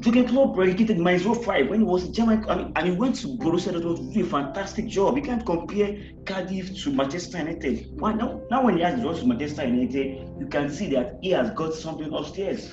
Jurgen 0.00 0.26
Klopp 0.26 0.56
relegated 0.56 0.98
Mainz 0.98 1.22
05 1.22 1.68
when 1.68 1.80
he 1.80 1.84
was 1.84 2.08
German, 2.08 2.48
I 2.48 2.56
mean, 2.56 2.72
and 2.76 2.86
he 2.86 2.92
went 2.92 3.14
to 3.16 3.28
Borussia 3.28 3.72
Dortmund 3.72 4.08
to 4.08 4.14
do 4.14 4.24
a 4.24 4.28
fantastic 4.28 4.86
job. 4.86 5.16
You 5.16 5.22
can't 5.22 5.44
compare 5.44 5.98
Cardiff 6.24 6.74
to 6.82 6.92
Manchester 6.92 7.38
United. 7.38 8.00
Why 8.00 8.14
now? 8.14 8.40
Now 8.50 8.64
when 8.64 8.76
he 8.76 8.82
has 8.82 8.96
results 8.96 9.20
to 9.20 9.26
Manchester 9.26 9.66
United, 9.66 10.30
you 10.40 10.46
can 10.46 10.70
see 10.70 10.88
that 10.94 11.18
he 11.20 11.30
has 11.30 11.50
got 11.50 11.74
something 11.74 12.12
upstairs. 12.12 12.70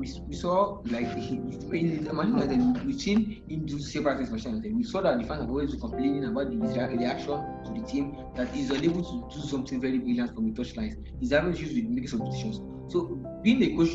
We, 0.00 0.10
we 0.26 0.34
saw 0.34 0.80
like 0.86 1.04
in 1.04 2.08
Manchester 2.10 2.52
United, 2.52 2.86
we've 2.86 3.00
seen 3.00 3.42
him 3.48 3.66
do 3.66 3.78
several 3.78 4.16
things. 4.16 4.30
We 4.64 4.82
saw 4.82 5.02
that 5.02 5.18
the 5.18 5.24
fans 5.24 5.42
have 5.42 5.50
always 5.50 5.72
been 5.72 5.80
complaining 5.80 6.24
about 6.24 6.50
the, 6.50 6.56
reaction 6.56 7.26
to 7.28 7.72
the 7.74 7.86
team, 7.86 8.16
that 8.34 8.48
he's 8.48 8.70
unable 8.70 9.02
to 9.02 9.36
do 9.36 9.46
something 9.46 9.80
very 9.80 9.98
brilliant 9.98 10.34
from 10.34 10.52
the 10.52 10.62
touchlines. 10.62 10.96
He's 11.20 11.30
having 11.32 11.52
issues 11.52 11.74
with 11.74 11.84
making 11.84 12.08
substitutions. 12.08 12.60
So 12.90 13.20
being 13.42 13.62
a 13.62 13.76
coach 13.76 13.90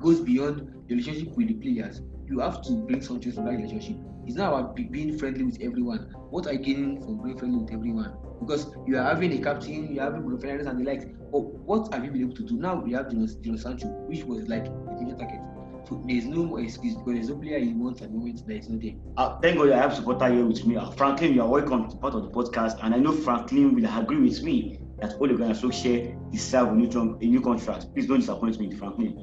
goes 0.00 0.20
beyond 0.20 0.84
the 0.88 0.94
relationship 0.94 1.36
with 1.36 1.48
the 1.48 1.54
players. 1.54 2.00
You 2.28 2.38
have 2.40 2.62
to 2.62 2.72
bring 2.86 3.02
something 3.02 3.32
to 3.32 3.40
that 3.42 3.50
relationship. 3.50 3.96
It's 4.26 4.36
not 4.36 4.52
about 4.52 4.76
be- 4.76 4.84
being 4.84 5.18
friendly 5.18 5.42
with 5.42 5.58
everyone. 5.60 6.14
What 6.30 6.46
are 6.46 6.52
you 6.52 6.58
gaining 6.58 7.02
from 7.02 7.22
being 7.22 7.38
friendly 7.38 7.58
with 7.64 7.72
everyone? 7.72 8.14
Because 8.40 8.66
you 8.86 8.98
are 8.98 9.02
having 9.02 9.32
a 9.32 9.42
captain, 9.42 9.94
you 9.94 10.00
are 10.00 10.12
having 10.12 10.22
Fernandes 10.22 10.68
and 10.68 10.78
the 10.78 10.84
likes. 10.84 11.06
But 11.32 11.40
what 11.40 11.92
have 11.92 12.04
you 12.04 12.10
been 12.10 12.20
able 12.22 12.34
to 12.34 12.42
do? 12.42 12.56
Now 12.56 12.80
we 12.80 12.92
have 12.92 13.06
Jadon 13.06 13.58
Sancho, 13.58 13.88
which 14.06 14.24
was 14.24 14.46
like 14.46 14.66
a 14.66 14.96
major 15.00 15.16
target. 15.16 15.40
So 15.88 16.02
there's 16.06 16.26
no 16.26 16.44
more 16.44 16.60
excuse 16.60 16.94
because 16.94 17.14
there's 17.14 17.28
no 17.30 17.36
player 17.36 17.56
you 17.56 17.74
want 17.74 18.02
at 18.02 18.12
the 18.12 18.18
moment 18.18 18.46
that 18.46 18.56
is 18.56 18.68
not 18.68 18.82
there. 18.82 18.92
Uh, 19.16 19.38
thank 19.40 19.56
God 19.56 19.70
I 19.70 19.78
have 19.78 19.94
supporter 19.94 20.28
here 20.28 20.44
with 20.44 20.66
me. 20.66 20.76
Uh, 20.76 20.90
Franklin, 20.90 21.32
you 21.32 21.40
are 21.40 21.48
welcome 21.48 21.88
to 21.88 21.96
part 21.96 22.12
of 22.12 22.24
the 22.24 22.28
podcast, 22.28 22.78
and 22.82 22.94
I 22.94 22.98
know 22.98 23.12
Franklin 23.12 23.74
will 23.74 23.98
agree 23.98 24.20
with 24.20 24.42
me 24.42 24.80
that 25.00 25.14
Ole 25.14 25.28
Gunnar 25.28 25.54
Solskjaer 25.54 26.30
deserve 26.30 26.68
a 26.68 26.74
new, 26.74 26.90
tron- 26.90 27.16
a 27.22 27.24
new 27.24 27.40
contract. 27.40 27.86
Please 27.94 28.06
don't 28.06 28.20
disappoint 28.20 28.60
me, 28.60 28.70
Franklin. 28.76 29.16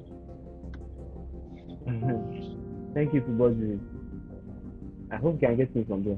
Thank 2.95 3.13
you, 3.13 3.21
football 3.21 3.51
Jury. 3.51 3.79
I 5.11 5.17
hope 5.17 5.39
you 5.39 5.47
can 5.47 5.57
get 5.57 5.75
me 5.75 5.83
from 5.83 6.03
there. 6.03 6.17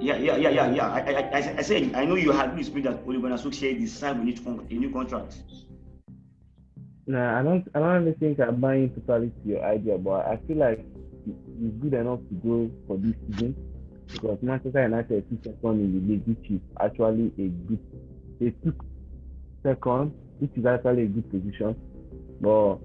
Yeah, 0.00 0.16
yeah, 0.16 0.36
yeah, 0.36 0.50
yeah, 0.50 0.70
yeah. 0.70 0.92
I, 0.92 1.00
I, 1.00 1.12
I, 1.12 1.54
I 1.58 1.62
said 1.62 1.92
I 1.94 2.04
know 2.04 2.14
you 2.14 2.30
had 2.30 2.56
with 2.56 2.72
me 2.72 2.82
that 2.82 3.02
Ole 3.04 3.20
Gunnar 3.20 3.36
Solskjaer 3.36 3.82
is 3.82 3.92
signed 3.92 4.20
with 4.20 4.28
each 4.28 4.44
con- 4.44 4.64
a 4.70 4.74
new 4.74 4.92
contract. 4.92 5.42
Nah, 7.10 7.40
I 7.40 7.42
don't. 7.42 7.66
I 7.74 7.80
don't 7.80 8.04
really 8.04 8.16
think 8.20 8.38
I'm 8.38 8.60
buying 8.60 8.88
totally 8.94 9.30
to 9.30 9.48
your 9.48 9.64
idea, 9.64 9.98
but 9.98 10.26
I 10.26 10.38
feel 10.46 10.58
like 10.58 10.78
it's 11.26 11.82
good 11.82 11.94
enough 11.94 12.20
to 12.20 12.34
go 12.36 12.70
for 12.86 12.98
this 12.98 13.16
season 13.26 13.56
because 14.12 14.38
Manchester 14.42 14.84
United 14.84 15.28
took 15.28 15.42
second 15.42 15.80
in 15.82 15.90
the 15.90 16.00
league, 16.06 16.22
which 16.24 16.50
is 16.52 16.60
actually 16.78 17.32
a 17.36 17.48
good. 17.66 17.80
They 18.38 18.50
took 18.62 18.84
second, 19.64 20.14
which 20.38 20.52
is 20.54 20.64
actually 20.64 21.02
a 21.02 21.06
good 21.06 21.28
position. 21.32 21.74
But 22.40 22.78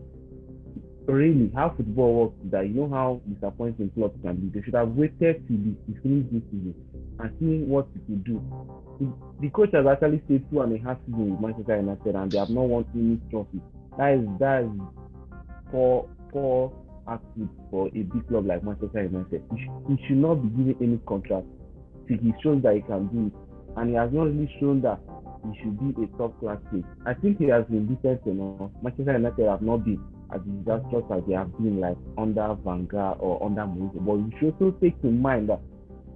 really, 1.05 1.51
how 1.53 1.75
football 1.77 2.13
works 2.15 2.45
is 2.45 2.51
that 2.51 2.67
you 2.67 2.73
know 2.73 2.89
how 2.89 3.21
disappointing 3.31 3.91
clubs 3.93 4.17
can 4.23 4.37
be. 4.37 4.59
They 4.59 4.65
should 4.65 4.73
have 4.73 4.89
waited 4.89 5.45
till 5.45 5.57
the, 5.61 5.75
the 5.85 6.01
finish 6.01 6.25
this 6.33 6.41
season 6.49 6.73
and 7.19 7.29
see 7.39 7.61
what 7.69 7.85
they 7.93 8.01
could 8.09 8.23
do. 8.23 8.41
The, 8.99 9.13
the 9.39 9.49
coach 9.51 9.69
has 9.73 9.85
actually 9.85 10.23
stayed 10.25 10.49
two 10.49 10.61
and 10.61 10.73
a 10.73 10.81
half 10.83 10.97
seasons 11.05 11.29
with 11.29 11.41
Manchester 11.41 11.77
United 11.77 12.15
and 12.15 12.31
they 12.31 12.39
have 12.39 12.49
not 12.49 12.65
won 12.65 12.85
any 12.95 13.21
trophy. 13.29 13.61
That 13.97 14.13
is 14.13 14.27
that 14.39 14.63
is 14.63 14.71
poor 15.71 16.09
poor 16.31 16.73
attitude 17.07 17.49
for 17.69 17.87
a 17.87 18.01
big 18.01 18.27
club 18.27 18.45
like 18.45 18.63
Manchester 18.63 19.03
United. 19.03 19.43
He, 19.55 19.63
sh- 19.63 19.69
he 19.87 20.07
should 20.07 20.17
not 20.17 20.35
be 20.35 20.49
given 20.49 20.75
any 20.81 20.99
contract 21.07 21.45
till 22.07 22.17
he 22.17 22.33
shows 22.43 22.61
that 22.63 22.75
he 22.75 22.81
can 22.81 23.07
do 23.07 23.27
it. 23.27 23.33
And 23.77 23.89
he 23.89 23.95
has 23.95 24.11
not 24.11 24.23
really 24.25 24.49
shown 24.59 24.81
that 24.81 24.99
he 25.45 25.59
should 25.61 25.77
be 25.79 26.03
a 26.03 26.07
top 26.17 26.39
class 26.39 26.57
coach. 26.71 26.83
I 27.05 27.13
think 27.13 27.37
he 27.37 27.45
has 27.45 27.65
been 27.65 27.87
decent 27.87 28.25
enough. 28.25 28.71
Manchester 28.81 29.13
United 29.17 29.47
have 29.47 29.61
not 29.61 29.85
been 29.85 30.01
as 30.33 30.41
disastrous 30.41 31.05
as 31.13 31.21
they 31.27 31.33
have 31.33 31.51
been 31.57 31.79
like 31.79 31.97
under 32.17 32.55
Van 32.65 32.87
Gaal 32.87 33.17
or 33.19 33.43
under 33.43 33.61
Mourinho. 33.63 34.03
But 34.05 34.15
you 34.15 34.31
should 34.39 34.53
also 34.59 34.75
take 34.81 34.95
in 35.03 35.21
mind 35.21 35.49
that 35.49 35.59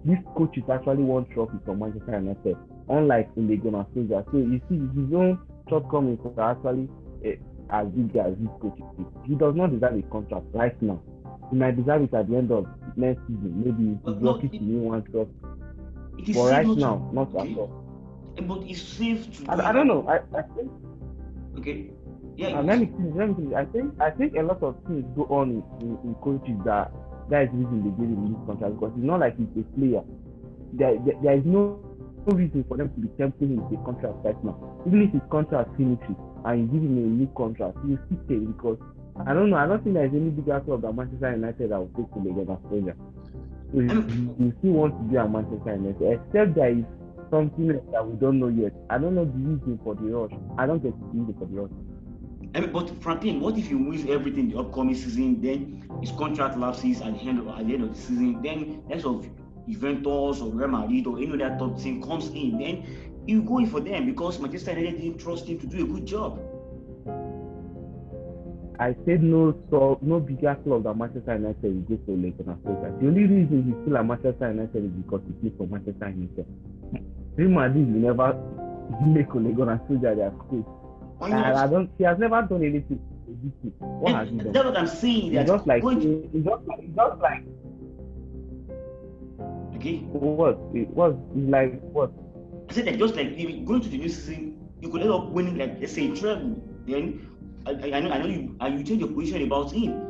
this 0.06 0.18
coach 0.36 0.58
is 0.58 0.64
actually 0.72 1.04
one 1.04 1.26
trophy 1.34 1.58
for 1.66 1.76
Manchester 1.76 2.18
United, 2.20 2.56
unlike 2.88 3.30
Ole 3.38 3.58
Gunnar 3.58 3.86
Solskjaer. 3.96 4.26
So 4.32 4.38
you 4.38 4.62
see, 4.70 4.80
his 4.96 5.14
own 5.14 5.38
shortcomings 5.70 6.20
are 6.38 6.52
actually 6.52 6.88
uh, 7.26 7.36
as 7.72 7.88
big 7.88 8.16
as 8.18 8.34
this 8.38 8.50
coach 8.62 8.80
is. 9.00 9.06
He 9.26 9.36
does 9.36 9.56
not 9.56 9.72
deserve 9.72 9.98
a 9.98 10.02
contract 10.04 10.46
right 10.54 10.80
now. 10.82 11.02
He 11.52 11.56
might 11.58 11.76
deserve 11.78 12.04
it 12.04 12.14
at 12.14 12.30
the 12.30 12.36
end 12.38 12.52
of 12.52 12.66
next 12.96 13.22
season. 13.28 13.64
Maybe 13.66 13.98
he's 14.04 14.22
lucky 14.22 14.50
to 14.50 14.58
win 14.58 14.84
one 14.84 15.04
trophy. 15.04 15.32
But 16.34 16.50
right 16.52 16.68
now, 16.68 17.10
not 17.14 17.30
at 17.36 17.58
all. 17.58 17.72
Eh, 18.38 18.42
But 18.42 18.60
it's 18.64 18.82
safe 18.82 19.26
to. 19.46 19.52
I, 19.52 19.70
I 19.70 19.72
don't 19.72 19.88
know. 19.88 20.06
I, 20.08 20.18
I 20.38 20.42
think 20.56 20.72
Okay. 21.58 21.92
Yeah. 22.38 22.60
Let 22.62 22.80
me 22.80 22.90
let 23.16 23.38
me. 23.38 23.56
I 23.56 23.66
think 23.66 24.00
I 24.00 24.12
think 24.12 24.36
a 24.36 24.42
lot 24.42 24.62
of 24.64 24.76
things 24.88 25.04
go 25.16 25.24
on 25.26 25.50
in, 25.50 25.64
in, 25.82 25.98
in 26.04 26.16
coaches 26.24 26.56
that 26.66 26.92
that 27.30 27.44
is 27.44 27.50
reason 27.54 27.84
they 27.84 27.92
give 28.00 28.10
him 28.10 28.32
this 28.34 28.42
contract 28.48 28.76
because 28.80 28.94
it's 28.96 29.06
not 29.06 29.20
like 29.20 29.38
he's 29.38 29.48
a 29.60 29.64
player. 29.78 30.02
There, 30.74 30.96
there, 31.06 31.16
there 31.24 31.38
is 31.38 31.44
no, 31.46 31.80
no 32.30 32.36
reason 32.36 32.64
for 32.68 32.78
them 32.78 32.90
to 32.90 33.00
be 33.02 33.08
tempting 33.18 33.50
him 33.50 33.70
with 33.70 33.80
a 33.80 33.84
contract 33.84 34.16
right 34.24 34.44
now. 34.44 34.56
Even 34.86 35.02
if 35.04 35.12
his 35.14 35.22
contract 35.32 35.76
finishes 35.78 36.16
and 36.46 36.62
you 36.62 36.68
give 36.68 36.84
him 36.84 36.98
a 36.98 37.02
new 37.02 37.30
contract, 37.36 37.78
he 37.84 37.92
will 37.92 38.00
still 38.06 38.22
pay 38.30 38.38
because 38.38 38.78
I 39.26 39.34
don't 39.34 39.50
know. 39.50 39.58
I 39.58 39.68
don't 39.68 39.84
think 39.84 39.96
there 39.96 40.06
is 40.06 40.14
any 40.14 40.30
bigger 40.30 40.60
club 40.62 40.82
than 40.84 40.96
Manchester 40.96 41.32
United 41.36 41.72
that 41.72 41.80
will 41.80 41.92
take 41.98 42.12
to 42.14 42.20
Legend 42.20 42.50
Australia. 42.50 42.96
So 43.74 43.80
he, 43.82 43.88
he, 43.90 44.22
he 44.46 44.54
still 44.60 44.74
wants 44.80 44.98
to 44.98 45.04
be 45.10 45.18
at 45.18 45.30
Manchester 45.30 45.76
United, 45.76 46.22
except 46.22 46.56
there 46.56 46.72
is 46.72 46.86
something 47.30 47.72
else 47.72 47.86
that 47.92 48.06
we 48.06 48.16
don't 48.18 48.40
know 48.40 48.48
yet. 48.48 48.74
I 48.90 48.98
don't 48.98 49.16
know 49.16 49.26
the 49.26 49.38
reason 49.38 49.80
for 49.84 49.96
the 49.96 50.08
rush. 50.08 50.34
I 50.58 50.66
don't 50.66 50.82
get 50.82 50.94
the 50.98 51.06
reason 51.12 51.36
for 51.38 51.46
the 51.46 51.62
rush. 51.62 51.76
I 52.56 52.62
mean, 52.62 52.72
but 52.72 52.90
Franklin, 53.04 53.42
what 53.42 53.58
if 53.58 53.68
he 53.68 53.76
wins 53.76 54.10
everything 54.10 54.50
the 54.50 54.58
upcoming 54.58 54.96
season? 54.96 55.42
Then 55.42 55.86
his 56.02 56.12
contract 56.12 56.58
lapses 56.58 57.02
at 57.02 57.14
the 57.20 57.28
end 57.28 57.40
of 57.40 57.48
at 57.50 57.68
the 57.68 57.74
end 57.76 57.84
of 57.84 57.94
the 57.94 58.02
season. 58.02 58.42
Then 58.42 58.82
next 58.88 59.06
of 59.06 59.28
Juventus 59.70 60.42
or 60.42 60.52
Real 60.52 60.68
Madrid 60.68 61.08
or 61.08 61.18
any 61.18 61.42
other 61.42 61.56
top 61.58 61.80
team 61.80 62.02
comes 62.02 62.28
in, 62.30 62.58
then 62.58 62.86
you 63.28 63.42
go 63.44 63.60
in 63.60 63.68
for 63.68 63.80
them 63.80 64.06
because 64.06 64.40
Manchester 64.40 64.72
United 64.72 65.00
didn't 65.02 65.20
trust 65.20 65.48
him 65.48 65.60
to 65.60 65.68
do 65.68 65.84
a 65.84 65.88
good 65.88 66.06
job. 66.06 66.40
I 68.82 68.96
said 69.06 69.22
no 69.22 69.54
so 69.70 70.00
no 70.02 70.20
bigger 70.22 70.56
club 70.64 70.84
than 70.84 70.98
Manchester 70.98 71.36
United 71.36 71.64
will 71.64 71.98
go 71.98 72.00
for 72.06 72.12
Ole 72.14 72.32
Gunnar 72.32 72.58
Solskjaer. 72.64 73.00
The 73.02 73.08
only 73.08 73.24
reason 73.26 73.64
he's 73.68 73.76
still 73.84 73.98
at 73.98 74.06
Manchester 74.06 74.52
United 74.52 74.86
is 74.86 74.92
because 74.92 75.22
he 75.28 75.34
plays 75.34 75.54
for 75.58 75.68
Manchester 75.68 76.08
United. 76.10 76.46
Real 77.36 77.50
Madrid 77.50 77.94
will 77.94 78.02
never 78.08 78.34
make 79.06 79.36
Ole 79.36 79.52
Gunnar 79.52 79.82
Solskjaer 79.90 80.16
their 80.16 80.32
coach. 80.32 80.66
And 81.22 81.34
I 81.34 81.68
don't 81.68 81.90
he 81.98 82.06
has 82.06 82.18
never 82.18 82.42
done 82.42 82.64
anything. 82.64 83.00
What 83.80 84.16
has 84.16 84.30
he 84.30 84.38
done? 84.38 84.54
that's 84.54 84.66
what 84.66 84.78
I'm 84.78 84.88
saying. 84.88 85.34
It's 85.34 85.50
just 85.50 85.68
like 85.68 85.84
to- 85.84 86.30
it's 86.34 86.46
just 86.46 86.64
like 86.68 86.80
it's 86.80 86.96
just 86.96 87.20
like 87.20 87.44
okay. 89.80 89.98
what 90.12 90.60
it 90.76 90.90
was 90.90 91.16
like 91.36 91.80
what 91.82 92.12
I 92.70 92.74
said 92.74 92.86
that 92.86 93.00
just 93.00 93.16
like 93.16 93.28
if 93.38 93.66
going 93.66 93.82
to 93.82 93.90
the 93.90 93.98
new 93.98 94.10
season, 94.10 94.60
you 94.82 94.90
could 94.90 95.02
end 95.02 95.12
up 95.12 95.30
winning 95.30 95.58
like 95.58 95.80
let's 95.80 95.94
say 95.94 96.12
a 96.12 96.16
treble. 96.16 96.62
Then 96.86 97.26
I, 97.66 97.72
I, 97.72 97.98
I 97.98 98.00
know 98.02 98.12
I 98.12 98.18
know 98.20 98.28
you 98.28 98.56
and 98.60 98.78
you 98.80 98.84
change 98.86 99.00
your 99.00 99.10
position 99.10 99.44
about 99.44 99.72
him. 99.72 100.06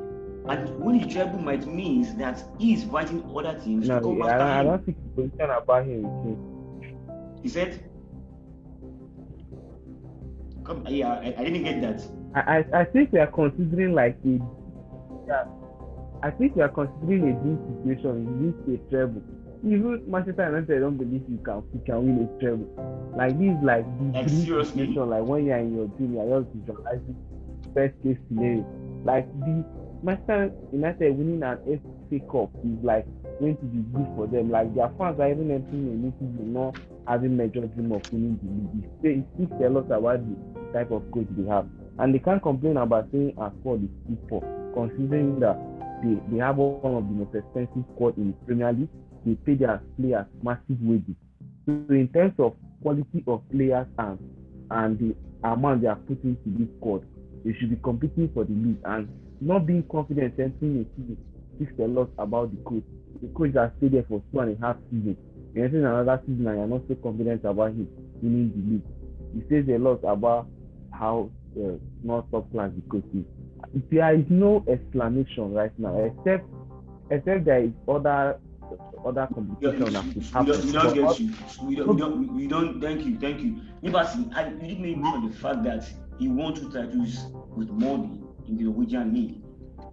And 0.49 0.79
winning 0.79 1.07
the 1.07 1.13
treble 1.13 1.39
might 1.39 1.65
means 1.67 2.15
that 2.15 2.43
he 2.57 2.73
is 2.73 2.83
fighting 2.83 3.23
other 3.35 3.57
teams 3.59 3.87
to 3.87 3.99
no 3.99 4.01
come 4.01 4.21
I, 4.23 4.29
after 4.29 4.37
don't- 4.39 4.47
I 4.47 4.59
him. 4.59 4.65
don't 4.67 4.85
think 4.85 4.97
the 5.15 5.21
position 5.21 5.49
about 5.51 5.85
him. 5.85 6.01
He 7.43 7.49
said, 7.49 7.83
"Come, 10.65 10.85
yeah, 10.87 11.13
I, 11.13 11.35
I 11.37 11.43
didn't 11.45 11.63
get 11.63 11.81
that." 11.81 12.01
I, 12.35 12.57
I, 12.57 12.81
I 12.81 12.85
think 12.85 13.11
we 13.13 13.19
are 13.19 13.27
considering 13.27 13.93
like 13.93 14.17
a 14.25 14.39
yeah, 15.27 15.45
I 16.23 16.31
think 16.31 16.55
we 16.55 16.61
are 16.61 16.69
considering 16.69 17.29
a 17.29 17.33
dream 17.41 17.59
situation, 17.83 18.27
in 18.27 18.51
this 18.51 18.79
a 18.79 18.89
treble. 18.89 19.21
Even 19.63 20.03
Manchester 20.07 20.45
United 20.47 20.79
don't 20.79 20.97
believe 20.97 21.23
you 21.29 21.39
can 21.43 21.63
you 21.73 21.81
can 21.85 21.97
win 22.05 22.23
a 22.23 22.39
treble. 22.39 22.69
Like 23.17 23.37
this 23.39 23.57
like 23.63 23.85
the 23.99 24.05
Like, 24.13 24.29
seriously? 24.29 24.87
like 24.87 25.23
when 25.23 25.45
you're 25.45 25.57
in 25.57 25.75
your 25.75 25.87
dream, 25.97 26.13
you're 26.15 26.41
just 26.41 26.55
visualizing 26.55 27.15
best 27.75 27.93
case 28.03 28.17
scenario. 28.27 28.65
Like 29.03 29.27
the 29.41 29.65
Manchester 30.01 30.51
United 30.71 31.17
winning 31.17 31.43
an 31.43 31.57
FA 32.09 32.19
Cup 32.31 32.49
is 32.63 32.79
like 32.83 33.05
going 33.39 33.57
to 33.57 33.65
be 33.65 33.83
good 33.91 34.07
for 34.15 34.27
them. 34.27 34.49
Like 34.49 34.73
their 34.75 34.89
fans 34.97 35.19
are 35.19 35.29
even 35.29 35.51
entering 35.51 35.91
a 35.91 35.95
new 36.07 36.13
season 36.19 36.53
not 36.53 36.75
having 37.07 37.35
major 37.35 37.65
dream 37.67 37.91
of 37.91 38.01
winning 38.11 38.39
the 38.39 38.47
league. 39.11 39.19
It 39.19 39.25
speaks 39.35 39.51
a 39.63 39.69
lot 39.69 39.91
about 39.91 40.23
the 40.23 40.73
type 40.73 40.91
of 40.91 41.03
coach 41.11 41.27
they 41.35 41.49
have. 41.49 41.67
And 41.99 42.13
they 42.15 42.19
can't 42.19 42.41
complain 42.41 42.77
about 42.77 43.09
saying 43.11 43.35
as 43.41 43.51
for 43.63 43.77
the 43.77 43.89
people, 44.07 44.39
considering 44.73 45.39
that 45.41 45.59
they, 46.01 46.15
they 46.31 46.39
have 46.39 46.55
one 46.57 46.95
of 46.95 47.03
the 47.03 47.11
most 47.11 47.35
expensive 47.35 47.83
squad 47.95 48.15
in 48.17 48.31
the 48.31 48.37
Premier 48.45 48.71
League. 48.71 48.89
They 49.25 49.35
pay 49.35 49.55
their 49.55 49.81
players 49.99 50.25
massive 50.41 50.79
wages. 50.81 51.15
So 51.65 51.73
in 51.89 52.09
terms 52.13 52.33
of 52.39 52.55
quality 52.81 53.23
of 53.27 53.41
players 53.51 53.87
and 53.97 54.19
and 54.71 54.99
the 54.99 55.15
amount 55.47 55.81
they 55.81 55.87
are 55.87 55.95
putting 55.95 56.35
to 56.35 56.49
this 56.57 56.67
squad, 56.77 57.05
they 57.43 57.53
should 57.59 57.69
be 57.69 57.79
competing 57.83 58.29
for 58.33 58.45
the 58.45 58.53
league 58.53 58.79
and 58.85 59.09
not 59.41 59.65
being 59.65 59.83
confident 59.91 60.33
entering 60.39 60.85
a 60.85 60.85
season 60.95 61.17
speaks 61.55 61.73
a 61.79 61.87
lot 61.87 62.09
about 62.17 62.51
the 62.51 62.57
coach. 62.63 62.83
The 63.21 63.27
coach 63.29 63.53
that 63.53 63.73
stayed 63.77 63.93
there 63.93 64.05
for 64.07 64.21
two 64.31 64.39
and 64.39 64.57
a 64.57 64.61
half 64.65 64.77
seasons. 64.91 65.17
Entering 65.55 65.85
another 65.85 66.21
season 66.25 66.47
and 66.47 66.57
you're 66.57 66.67
not 66.67 66.81
so 66.87 66.95
confident 66.95 67.43
about 67.43 67.71
him 67.71 67.87
winning 68.21 68.51
the 68.55 68.61
league. 68.71 69.43
It 69.43 69.49
says 69.49 69.75
a 69.75 69.77
lot 69.77 69.99
about 70.03 70.47
how 70.91 71.29
uh, 71.57 71.77
not 72.03 72.31
top 72.31 72.51
class 72.51 72.71
the 72.75 72.81
coach 72.89 73.03
is. 73.13 73.25
There 73.91 74.15
is 74.15 74.25
no 74.29 74.63
explanation 74.67 75.53
right 75.53 75.77
now 75.77 75.97
except 75.99 76.45
except 77.11 77.45
there 77.45 77.63
is 77.63 77.71
other 77.87 78.39
other 79.05 79.27
We 79.59 79.71
don't, 79.71 79.93
that 79.93 80.03
could 80.13 80.23
happen. 80.23 80.65
we 80.65 80.71
don't 80.71 80.93
get 80.93 81.19
you. 81.19 81.33
We 81.63 81.75
don't, 81.75 81.87
we 81.87 81.97
don't, 81.97 82.33
we 82.35 82.47
don't. 82.47 82.81
Thank 82.81 83.05
you, 83.05 83.17
thank 83.19 83.41
you. 83.41 83.61
Liberty, 83.81 84.29
I 84.35 84.49
you 84.49 84.57
did 84.59 84.79
make 84.79 84.97
mention 84.97 85.23
of 85.25 85.31
the 85.33 85.37
fact 85.39 85.63
that 85.63 85.89
he 86.19 86.27
won 86.27 86.53
two 86.53 86.71
titles 86.71 87.25
with 87.55 87.69
Molde 87.69 88.23
in 88.47 88.57
the 88.57 88.63
Norwegian 88.65 89.13
league. 89.13 89.41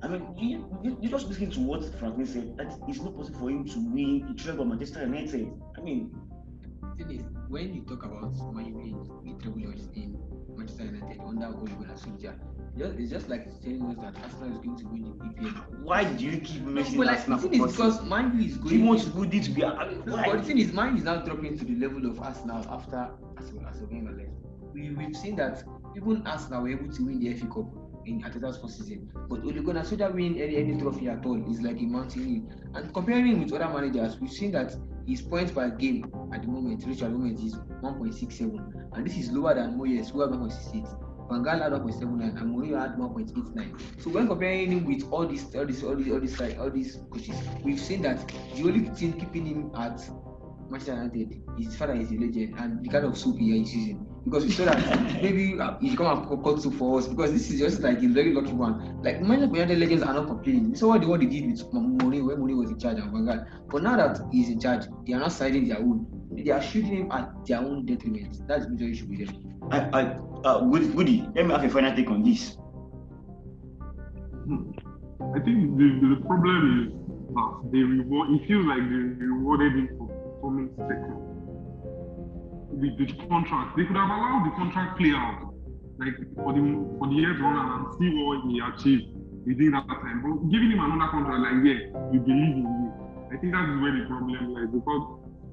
I 0.02 0.08
mean, 0.08 0.26
you, 0.36 0.68
you, 0.82 0.98
you 1.00 1.08
just 1.08 1.28
listen 1.28 1.50
to 1.52 1.60
what 1.60 1.84
Franklin 1.98 2.26
said. 2.26 2.56
That 2.56 2.72
it's 2.88 3.00
not 3.00 3.16
possible 3.16 3.38
for 3.40 3.50
him 3.50 3.64
to 3.64 3.78
win 3.78 4.26
the 4.28 4.34
treble 4.34 4.62
at 4.62 4.68
Manchester 4.68 5.02
United. 5.04 5.52
I 5.76 5.80
mean, 5.80 6.14
The 6.98 7.04
thing 7.04 7.16
is, 7.18 7.24
when 7.48 7.74
you 7.74 7.82
talk 7.82 8.04
about 8.04 8.34
Man 8.54 8.66
U 8.66 8.74
winning 8.74 9.36
the 9.36 9.42
treble 9.42 9.60
in 9.94 10.16
Manchester 10.56 10.84
United 10.84 11.20
under 11.20 11.46
Ole 11.46 11.66
Gunnar 11.66 11.94
Solskjaer, 11.94 12.18
just, 12.18 12.55
it's 12.84 13.10
just 13.10 13.28
like 13.28 13.44
telling 13.62 13.82
us 13.86 13.96
that 13.96 14.22
Arsenal 14.22 14.52
is 14.52 14.58
going 14.58 14.76
to 14.76 14.86
win 14.88 15.02
the 15.18 15.48
EPL. 15.48 15.80
why 15.82 16.04
do 16.04 16.24
you 16.24 16.38
keep 16.40 16.62
No, 16.62 16.70
mentioning 16.70 17.00
like, 17.00 17.18
Arsenal? 17.18 17.38
the 17.38 17.48
thing 17.48 17.64
is 17.64 17.72
because 17.72 18.02
Man 18.04 18.38
U 18.38 18.46
is 18.46 18.70
he 18.70 18.78
wants 18.78 19.04
Goody 19.06 19.40
to 19.40 19.50
be. 19.50 19.64
I 19.64 19.88
mean, 19.88 20.02
No, 20.06 20.16
but 20.16 20.38
the 20.38 20.42
thing 20.42 20.58
is, 20.58 20.72
mine 20.72 20.96
is 20.96 21.04
now 21.04 21.16
dropping 21.16 21.58
to 21.58 21.64
the 21.64 21.74
level 21.76 22.06
of 22.06 22.20
Arsenal 22.20 22.64
after 22.70 23.10
Arsenal 23.36 23.66
as 23.68 23.80
left. 23.80 24.30
We 24.74 24.90
we've 24.90 25.16
seen 25.16 25.36
that 25.36 25.64
even 25.96 26.26
Arsenal 26.26 26.62
were 26.62 26.70
able 26.70 26.92
to 26.92 27.02
win 27.06 27.18
the 27.20 27.34
FA 27.34 27.46
Cup 27.46 27.66
in 28.04 28.22
Arteta's 28.22 28.58
first 28.58 28.78
season, 28.78 29.10
but 29.28 29.40
Ole 29.42 29.62
Gunnar 29.62 29.82
Solskjaer 29.82 30.14
winning 30.14 30.40
any, 30.40 30.56
any 30.56 30.78
trophy 30.78 31.08
at 31.08 31.24
all 31.26 31.50
is 31.50 31.60
like 31.60 31.78
a 31.80 31.84
mountain. 31.84 32.48
And 32.74 32.92
comparing 32.94 33.26
him 33.26 33.42
with 33.42 33.52
other 33.52 33.72
managers, 33.72 34.20
we've 34.20 34.30
seen 34.30 34.52
that 34.52 34.76
his 35.06 35.22
points 35.22 35.50
per 35.50 35.70
game 35.70 36.04
at 36.32 36.42
the 36.42 36.48
moment, 36.48 36.84
reach 36.86 37.02
at 37.02 37.10
the 37.10 37.18
moment 37.18 37.40
is 37.40 37.54
1.67, 37.54 38.96
and 38.96 39.06
this 39.06 39.16
is 39.16 39.32
lower 39.32 39.54
than 39.54 39.78
Moyes, 39.78 40.10
who 40.10 40.20
had 40.20 40.30
1.68. 40.30 41.05
Van 41.28 41.42
Gaal 41.42 41.60
had 41.60 41.72
1.79 41.72 42.40
and 42.40 42.56
Mourinho 42.56 42.80
had 42.80 42.96
1.89. 42.96 44.02
So 44.02 44.10
when 44.10 44.28
comparing 44.28 44.70
him 44.70 44.84
with 44.84 45.10
all 45.10 45.26
these, 45.26 45.44
all 45.54 45.66
these, 45.66 45.82
all 45.82 45.96
these, 45.96 46.12
all 46.12 46.20
these, 46.20 46.38
like, 46.40 46.58
all 46.58 46.70
these 46.70 46.98
coaches, 47.10 47.36
we've 47.64 47.80
seen 47.80 48.02
that 48.02 48.26
the 48.54 48.62
only 48.62 48.88
thing 48.90 49.12
keeping 49.14 49.46
him 49.46 49.72
at 49.76 50.00
Manchester 50.70 50.94
United, 50.94 51.42
his 51.58 51.74
father 51.76 51.94
is 51.94 52.10
a 52.12 52.14
legend, 52.14 52.54
and 52.58 52.84
the 52.84 52.88
kind 52.88 53.04
of 53.04 53.18
soup 53.18 53.38
he 53.38 53.60
is 53.60 53.74
using. 53.74 54.06
Because 54.26 54.44
we 54.44 54.50
saw 54.50 54.64
that 54.64 55.22
maybe 55.22 55.56
uh, 55.58 55.78
he 55.78 55.94
come 55.94 56.28
and 56.28 56.42
cut 56.42 56.60
soup 56.60 56.74
for 56.74 56.98
us 56.98 57.06
because 57.06 57.30
this 57.32 57.48
is 57.48 57.60
just 57.60 57.80
like 57.80 58.02
a 58.02 58.08
very 58.08 58.34
lucky 58.34 58.52
one. 58.52 59.00
Like 59.00 59.20
Manchester 59.22 59.54
United 59.54 59.78
legends 59.78 60.02
are 60.02 60.14
not 60.14 60.26
complaining. 60.26 60.74
So 60.74 60.88
what 60.88 61.00
they 61.00 61.06
what 61.06 61.20
they 61.20 61.26
did 61.26 61.46
with 61.46 61.62
Mourinho 61.72 62.26
when 62.26 62.38
Mourinho 62.38 62.58
was 62.58 62.70
in 62.70 62.78
charge 62.80 62.98
and 62.98 63.12
Van 63.12 63.24
Gaal. 63.24 63.46
But 63.70 63.84
now 63.84 63.96
that 63.96 64.18
he's 64.32 64.48
in 64.48 64.58
charge, 64.58 64.86
they 65.06 65.12
are 65.12 65.20
not 65.20 65.30
siding 65.30 65.68
their 65.68 65.78
own. 65.78 66.08
They 66.32 66.50
are 66.50 66.60
shooting 66.60 67.06
him 67.06 67.12
at 67.12 67.46
their 67.46 67.58
own 67.58 67.86
detriment. 67.86 68.42
That's 68.48 68.64
the 68.64 68.70
major 68.72 68.90
issue 68.90 69.06
with 69.06 69.28
them. 69.28 69.60
I, 69.70 69.78
I, 69.92 70.02
uh, 70.42 70.64
Woody, 70.64 70.88
Woody, 70.88 71.28
let 71.36 71.46
me 71.46 71.52
have 71.52 71.62
a 71.62 71.68
final 71.68 71.94
take 71.94 72.10
on 72.10 72.24
this. 72.24 72.56
I 75.22 75.38
think 75.38 75.78
the, 75.78 75.86
the 76.02 76.20
problem 76.26 76.82
is 76.82 77.34
that 77.34 77.70
they 77.70 77.78
reward. 77.78 78.30
It 78.30 78.48
feels 78.48 78.66
like 78.66 78.78
they 78.78 79.22
rewarded 79.22 79.72
him 79.72 79.88
for 79.98 80.08
performing 80.08 80.70
second. 80.76 81.25
With 82.68 82.98
the 82.98 83.06
contract, 83.28 83.76
they 83.76 83.84
could 83.84 83.96
have 83.96 84.10
allowed 84.10 84.44
the 84.46 84.54
contract 84.56 84.98
play 84.98 85.12
out, 85.14 85.54
like 85.98 86.14
for 86.34 86.52
the 86.52 86.60
for 86.98 87.06
the 87.08 87.14
year 87.14 87.32
to 87.32 87.42
run 87.42 87.56
and 87.56 87.84
see 87.94 88.10
what 88.10 88.42
he 88.50 88.60
achieved 88.60 89.06
within 89.46 89.70
that 89.72 89.86
time. 89.86 90.20
But 90.20 90.50
giving 90.50 90.72
him 90.74 90.82
another 90.82 91.10
contract, 91.10 91.40
like 91.46 91.62
yeah, 91.62 91.94
we 92.10 92.18
believe 92.18 92.58
in 92.58 92.66
you. 92.66 92.90
I 93.30 93.38
think 93.38 93.54
that 93.54 93.70
is 93.70 93.78
where 93.80 93.94
the 93.94 94.04
problem 94.10 94.50
lies 94.50 94.70
because 94.74 95.02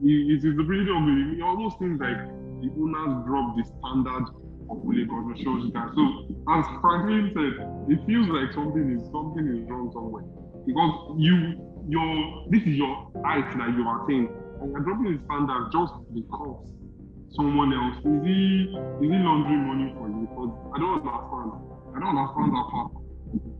it, 0.01 0.41
is 0.41 0.57
the 0.57 0.65
beauty 0.65 0.89
of. 0.89 1.05
It 1.05 1.41
almost 1.45 1.79
seems 1.79 2.01
like 2.01 2.17
the 2.65 2.69
owners 2.81 3.25
drop 3.29 3.55
the 3.55 3.63
standard 3.63 4.25
of 4.69 4.81
Lagos 4.83 5.25
and 5.31 5.37
shows 5.37 5.71
that. 5.73 5.93
So 5.93 6.03
as 6.49 6.65
Franklin 6.81 7.29
said, 7.37 7.53
it 7.93 7.99
feels 8.09 8.27
like 8.33 8.51
something 8.57 8.89
is 8.89 9.05
something 9.13 9.45
is 9.47 9.69
wrong 9.69 9.93
somewhere 9.93 10.25
because 10.65 11.15
you 11.17 11.61
your 11.87 12.47
this 12.49 12.61
is 12.63 12.75
your 12.75 13.11
height 13.23 13.47
that 13.57 13.69
you 13.75 13.83
are 13.87 14.05
saying 14.07 14.29
and 14.61 14.71
you're 14.71 14.81
dropping 14.81 15.17
the 15.17 15.21
standard 15.25 15.69
just 15.71 15.93
because 16.13 16.63
someone 17.35 17.73
else 17.73 17.97
is 18.05 18.21
he 18.25 18.69
is 19.01 19.09
he 19.11 19.17
laundering 19.25 19.63
money 19.67 19.93
for 19.97 20.07
you 20.09 20.27
because 20.29 20.51
I 20.73 20.77
don't 20.79 21.01
understand 21.01 21.51
I 21.95 21.99
don't 21.99 22.17
understand 22.17 22.49
that 22.55 22.67
part 22.71 22.91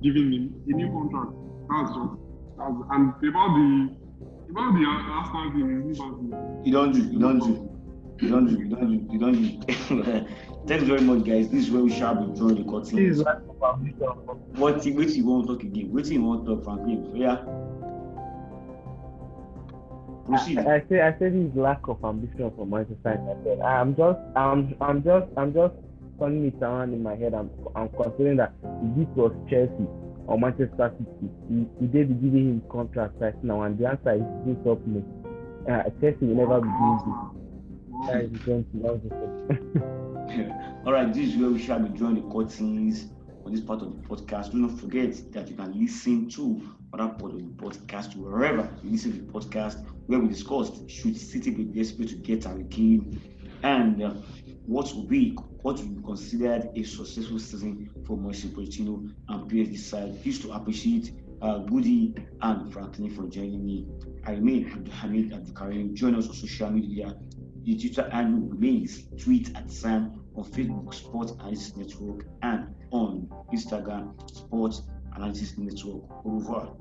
giving 0.02 0.32
him 0.34 0.44
a 0.68 0.72
new 0.78 0.88
contract 0.92 1.32
that's 1.70 1.90
just 1.96 2.14
that's, 2.58 2.78
and 2.92 3.04
about 3.30 3.50
the 3.58 3.70
about 4.52 4.72
the 4.78 4.84
Arsenal 4.86 5.52
thing 5.52 5.90
is 5.90 5.98
You 6.66 6.72
don't 6.74 6.92
do, 6.94 7.02
you 7.12 7.20
don't 7.20 7.40
do. 7.40 7.70
You 8.22 8.30
don't 8.30 8.46
do, 8.46 8.56
you 8.60 8.70
don't 8.70 9.08
do, 9.08 9.14
you 9.14 9.20
don't 9.20 9.34
do. 9.34 10.28
Thanks 10.68 10.84
very 10.86 11.02
much, 11.02 11.26
guys. 11.26 11.50
This 11.50 11.66
is 11.66 11.72
where 11.72 11.82
we 11.84 11.92
shall 11.92 12.14
be 12.16 12.38
drawing 12.38 12.64
the 12.64 12.80
This 12.80 12.90
is 12.90 12.94
curtains. 12.94 13.22
lack 13.24 13.38
of 13.50 13.80
ambition. 13.80 14.08
What 14.56 14.86
you 14.86 14.94
wait 14.96 15.10
you 15.10 15.26
won't 15.26 15.48
talk 15.48 15.64
again. 15.64 15.92
Wait 15.92 16.06
you 16.06 16.22
won't 16.22 16.46
talk, 16.46 16.64
Franklin. 16.64 17.14
Yeah. 17.16 17.44
Proceed. 20.28 20.60
I, 20.60 20.76
I 20.76 20.84
say 20.90 21.02
I 21.02 21.12
say 21.20 21.30
this 21.30 21.52
lack 21.56 21.88
of 21.88 22.04
ambition 22.04 22.52
for 22.56 22.66
Manchester 22.66 23.20
United. 23.20 23.62
I'm 23.62 23.96
just 23.96 24.20
I'm 24.36 24.76
I'm 24.80 25.04
just 25.04 25.28
I'm 25.38 25.54
just 25.54 25.74
turning 26.20 26.46
it 26.46 26.62
around 26.62 26.94
in 26.94 27.04
my 27.04 27.16
head. 27.16 27.34
I'm 27.34 27.50
I'm 27.76 27.90
considering 27.90 28.38
that 28.38 28.54
if 28.64 28.96
this 28.96 29.08
was 29.16 29.34
Chelsea 29.50 29.88
or 30.28 30.40
Manchester 30.40 30.94
City, 30.98 31.32
would 31.50 31.92
they 31.92 32.04
be 32.04 32.14
giving 32.14 32.50
him 32.50 32.64
contract 32.72 33.16
right 33.20 33.44
now? 33.44 33.64
And 33.64 33.78
the 33.78 33.88
answer 33.88 34.14
is 34.14 34.24
this 34.46 34.58
up 34.66 34.80
no. 34.88 35.04
Uh, 35.68 35.84
Chelsea 36.00 36.26
will 36.26 36.36
never 36.36 36.62
be 36.62 36.70
doing 36.70 37.00
this. 37.06 37.44
That 38.08 38.24
is 38.24 38.38
going 38.46 38.66
to 38.66 38.78
Manchester. 38.78 40.04
All 40.86 40.94
right, 40.94 41.14
this 41.14 41.30
is 41.30 41.38
where 41.38 41.50
we 41.50 41.62
shall 41.62 41.80
be 41.80 41.90
drawing 41.98 42.16
the 42.16 42.34
curtains 42.34 43.13
on 43.46 43.52
this 43.52 43.62
part 43.62 43.82
of 43.82 43.90
the 44.02 44.08
podcast. 44.08 44.52
Do 44.52 44.58
not 44.60 44.80
forget 44.80 45.32
that 45.34 45.50
you 45.50 45.56
can 45.56 45.80
listen 45.80 46.30
to 46.32 46.62
other 46.94 47.10
part 47.10 47.34
of 47.34 47.38
the 47.40 47.64
podcast 47.64 48.16
wherever 48.16 48.70
you 48.84 48.92
listen 48.92 49.12
to 49.14 49.18
the 49.20 49.32
podcast 49.32 49.84
where 50.08 50.20
we 50.20 50.28
discussed 50.28 50.90
should 50.90 51.18
City 51.18 51.50
be 51.52 51.64
desperate 51.64 52.10
to 52.10 52.16
get 52.16 52.44
Harry 52.44 52.66
Kane 52.66 53.20
and 53.64 54.04
uh, 54.04 54.14
what 54.66 54.94
will 54.94 55.08
be 55.08 55.36
what 55.62 55.78
will 55.78 55.88
be 55.88 56.04
considered 56.04 56.70
a 56.76 56.84
successful 56.84 57.40
season 57.40 57.90
for 58.06 58.18
Mauricio 58.18 58.52
Pochettino 58.52 59.10
and 59.30 59.50
PSG 59.50 59.78
side. 59.78 60.20
Used 60.26 60.42
to 60.44 60.52
appreciate 60.52 61.12
uh, 61.42 61.60
Goody 61.60 62.14
and 62.42 62.72
Franklin 62.72 63.10
for 63.10 63.28
joining 63.28 63.66
me. 63.66 63.88
I 64.26 64.32
remain 64.32 64.70
Abdulhamid 64.70 65.32
Abdulkarim. 65.32 65.94
Join 65.94 66.16
us 66.16 66.28
on 66.28 66.34
social 66.34 66.70
media. 66.70 67.16
The 67.64 67.78
Twitter 67.78 68.10
handle 68.10 68.50
remains 68.50 69.04
tweet 69.18 69.56
at 69.56 69.72
Sam 69.72 70.22
on 70.36 70.44
Facebook 70.44 70.94
Sports 70.94 71.32
Analysis 71.34 71.78
Network 71.78 72.26
and 72.42 72.73
on 72.94 73.28
Instagram 73.52 74.14
Sports 74.32 74.84
Analysis 75.16 75.58
Network. 75.58 76.04
Au 76.26 76.36
revoir. 76.38 76.78